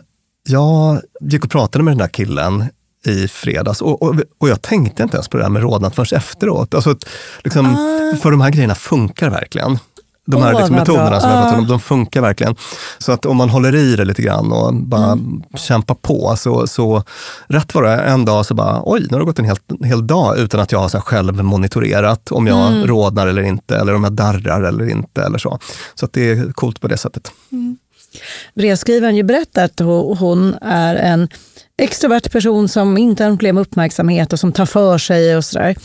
Jag 0.48 0.98
gick 1.20 1.44
och 1.44 1.50
pratade 1.50 1.84
med 1.84 1.92
den 1.92 1.98
där 1.98 2.08
killen 2.08 2.64
i 3.04 3.28
fredags 3.28 3.82
och, 3.82 4.02
och, 4.02 4.14
och 4.38 4.48
jag 4.48 4.62
tänkte 4.62 5.02
inte 5.02 5.16
ens 5.16 5.28
på 5.28 5.36
det 5.36 5.42
där 5.42 5.50
med 5.50 5.62
rodnad 5.62 5.94
förrän 5.94 6.18
efteråt. 6.18 6.74
Alltså, 6.74 6.96
liksom, 7.44 7.76
För 8.22 8.30
de 8.30 8.40
här 8.40 8.50
grejerna 8.50 8.74
funkar 8.74 9.30
verkligen. 9.30 9.78
De 10.26 10.42
här 10.42 10.50
Ah. 10.50 10.54
Åh, 10.54 10.58
liksom, 10.60 10.76
vad 10.76 10.86
bra. 10.86 10.94
metoderna 10.94 11.20
som 11.20 11.30
jag 11.30 11.54
om, 11.58 11.64
Ah. 11.64 11.68
de 11.68 11.80
funkar 11.80 12.20
verkligen. 12.20 12.54
Så 12.98 13.12
att 13.12 13.26
om 13.26 13.36
man 13.36 13.50
håller 13.50 13.74
i 13.74 13.96
det 13.96 14.04
lite 14.04 14.22
grann 14.22 14.52
och 14.52 14.74
bara 14.74 15.12
Mm. 15.12 15.42
kämpar 15.56 15.94
på, 15.94 16.36
så, 16.36 16.66
så 16.66 17.02
rätt 17.48 17.74
var 17.74 17.82
det 17.82 17.96
en 17.96 18.24
dag 18.24 18.46
så 18.46 18.54
bara, 18.54 18.80
oj, 18.84 19.00
nu 19.00 19.08
har 19.12 19.18
det 19.18 19.24
gått 19.26 19.38
en 19.38 19.44
hel, 19.44 19.56
hel 19.84 20.06
dag 20.06 20.38
utan 20.38 20.60
att 20.60 20.72
jag 20.72 20.78
har 20.78 20.88
så 20.88 21.00
själv 21.00 21.44
monitorerat 21.44 22.32
om 22.32 22.46
jag 22.46 22.72
Mm. 22.72 22.86
rodnar 22.86 23.26
eller 23.26 23.42
inte, 23.42 23.76
eller 23.76 23.94
om 23.94 24.04
jag 24.04 24.12
darrar 24.12 24.62
eller 24.62 24.90
inte. 24.90 25.22
eller 25.22 25.38
Så 25.38 25.58
Så 25.94 26.04
att 26.06 26.12
det 26.12 26.30
är 26.30 26.52
coolt 26.52 26.80
på 26.80 26.88
det 26.88 26.96
sättet. 26.96 27.30
brevskrivaren 28.54 29.16
ju 29.16 29.22
berättar 29.22 29.64
att 29.64 29.80
ho- 29.80 30.16
hon 30.16 30.54
är 30.62 30.94
en 30.96 31.28
extrovert 31.82 32.30
person 32.32 32.68
som 32.68 32.98
inte 32.98 33.24
har 33.24 33.30
problem 33.30 33.54
med 33.54 33.62
uppmärksamhet 33.62 34.32
och 34.32 34.40
som 34.40 34.52
tar 34.52 34.66
för 34.66 34.98
sig 34.98 35.36
och 35.36 35.44
sådär. 35.44 35.76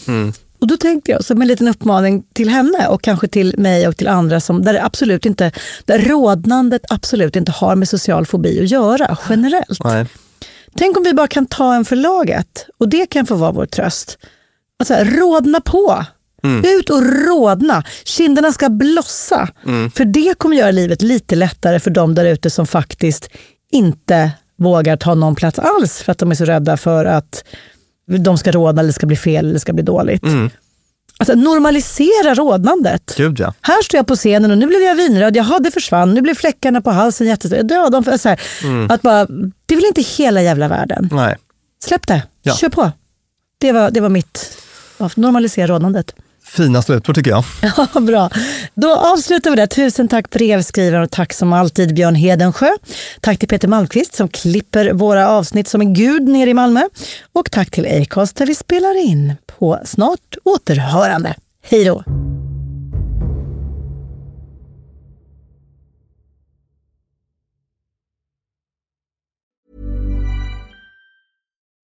Och 0.61 0.67
då 0.67 0.77
tänkte 0.77 1.11
jag, 1.11 1.25
som 1.25 1.41
en 1.41 1.47
liten 1.47 1.67
uppmaning 1.67 2.23
till 2.33 2.49
henne 2.49 2.87
och 2.87 3.01
kanske 3.01 3.27
till 3.27 3.55
mig 3.57 3.87
och 3.87 3.97
till 3.97 4.07
andra, 4.07 4.39
som, 4.39 4.61
där, 4.61 4.85
absolut 4.85 5.25
inte, 5.25 5.51
där 5.85 5.99
rodnandet 5.99 6.81
absolut 6.89 7.35
inte 7.35 7.51
har 7.51 7.75
med 7.75 7.89
social 7.89 8.25
fobi 8.25 8.59
att 8.63 8.71
göra 8.71 9.17
generellt. 9.29 9.83
Nej. 9.83 10.05
Tänk 10.75 10.97
om 10.97 11.03
vi 11.03 11.13
bara 11.13 11.27
kan 11.27 11.45
ta 11.45 11.75
en 11.75 11.85
för 11.85 11.95
laget 11.95 12.65
och 12.77 12.89
det 12.89 13.05
kan 13.05 13.25
få 13.25 13.35
vara 13.35 13.51
vår 13.51 13.65
tröst. 13.65 14.17
Att 14.79 14.87
så 14.87 14.93
här, 14.93 15.05
rodna 15.05 15.61
på. 15.61 16.05
Ut 16.77 16.89
och 16.89 17.01
rodna. 17.27 17.83
Kinderna 18.03 18.51
ska 18.51 18.69
blossa. 18.69 19.49
För 19.95 20.05
det 20.05 20.37
kommer 20.37 20.57
göra 20.57 20.71
livet 20.71 21.01
lite 21.01 21.35
lättare 21.35 21.79
för 21.79 21.91
de 21.91 22.15
där 22.15 22.25
ute 22.25 22.49
som 22.49 22.67
faktiskt 22.67 23.29
inte 23.71 24.31
vågar 24.59 24.97
ta 24.97 25.15
någon 25.15 25.35
plats 25.35 25.59
alls 25.59 26.01
för 26.01 26.11
att 26.11 26.17
de 26.17 26.31
är 26.31 26.35
så 26.35 26.45
rädda 26.45 26.77
för 26.77 27.05
att 27.05 27.43
de 28.19 28.37
ska 28.37 28.51
rådna, 28.51 28.81
eller 28.81 28.87
det 28.87 28.93
ska 28.93 29.07
bli 29.07 29.15
fel 29.15 29.45
eller 29.45 29.53
det 29.53 29.59
ska 29.59 29.73
bli 29.73 29.83
dåligt. 29.83 30.23
Mm. 30.23 30.49
Alltså 31.17 31.35
normalisera 31.35 32.35
rodnandet. 32.35 33.13
Gud, 33.17 33.39
ja. 33.39 33.53
Här 33.61 33.83
står 33.83 33.97
jag 33.97 34.07
på 34.07 34.15
scenen 34.15 34.51
och 34.51 34.57
nu 34.57 34.67
blev 34.67 34.81
jag 34.81 34.95
vinröd, 34.95 35.35
jaha 35.35 35.59
det 35.59 35.71
försvann, 35.71 36.13
nu 36.13 36.21
blev 36.21 36.35
fläckarna 36.35 36.81
på 36.81 36.91
halsen 36.91 37.27
jättestora. 37.27 37.63
Ja, 37.69 37.89
de, 37.89 38.17
så 38.17 38.29
här, 38.29 38.41
mm. 38.63 38.91
att 38.91 39.01
bara, 39.01 39.25
det 39.65 39.73
är 39.73 39.75
väl 39.75 39.85
inte 39.85 40.01
hela 40.01 40.41
jävla 40.41 40.67
världen. 40.67 41.09
Nej. 41.11 41.35
Släpp 41.83 42.07
det, 42.07 42.23
ja. 42.41 42.55
kör 42.55 42.69
på. 42.69 42.91
Det 43.57 43.71
var, 43.71 43.91
det 43.91 44.01
var 44.01 44.09
mitt, 44.09 44.57
normalisera 45.15 45.67
rodnandet. 45.67 46.15
Fina 46.49 46.81
slutord 46.81 47.15
tycker 47.15 47.31
jag. 47.31 47.43
Ja, 47.93 47.99
bra. 47.99 48.29
Då 48.73 48.95
avslutar 48.95 49.49
vi 49.49 49.55
där. 49.55 49.67
Tusen 49.67 50.07
tack 50.07 50.29
brevskrivaren 50.29 51.03
och 51.03 51.11
tack 51.11 51.33
som 51.33 51.53
alltid 51.53 51.95
Björn 51.95 52.15
Hedensjö. 52.15 52.69
Tack 53.21 53.39
till 53.39 53.47
Peter 53.47 53.67
Malmqvist 53.67 54.15
som 54.15 54.27
klipper 54.27 54.93
våra 54.93 55.29
avsnitt 55.29 55.67
som 55.67 55.81
en 55.81 55.93
gud 55.93 56.27
nere 56.27 56.49
i 56.49 56.53
Malmö. 56.53 56.81
Och 57.33 57.51
tack 57.51 57.71
till 57.71 58.01
Acast 58.01 58.35
där 58.35 58.45
vi 58.45 58.55
spelar 58.55 59.05
in. 59.05 59.35
På 59.59 59.79
snart 59.85 60.37
återhörande. 60.43 61.35
Hej 61.63 61.85
då! 61.85 62.03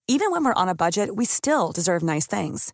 Even 0.08 0.32
when 0.32 0.44
we're 0.46 0.62
on 0.62 0.70
a 0.70 0.76
budget 0.76 1.10
we 1.16 1.26
still 1.26 1.72
deserve 1.72 2.04
nice 2.04 2.28
things. 2.28 2.74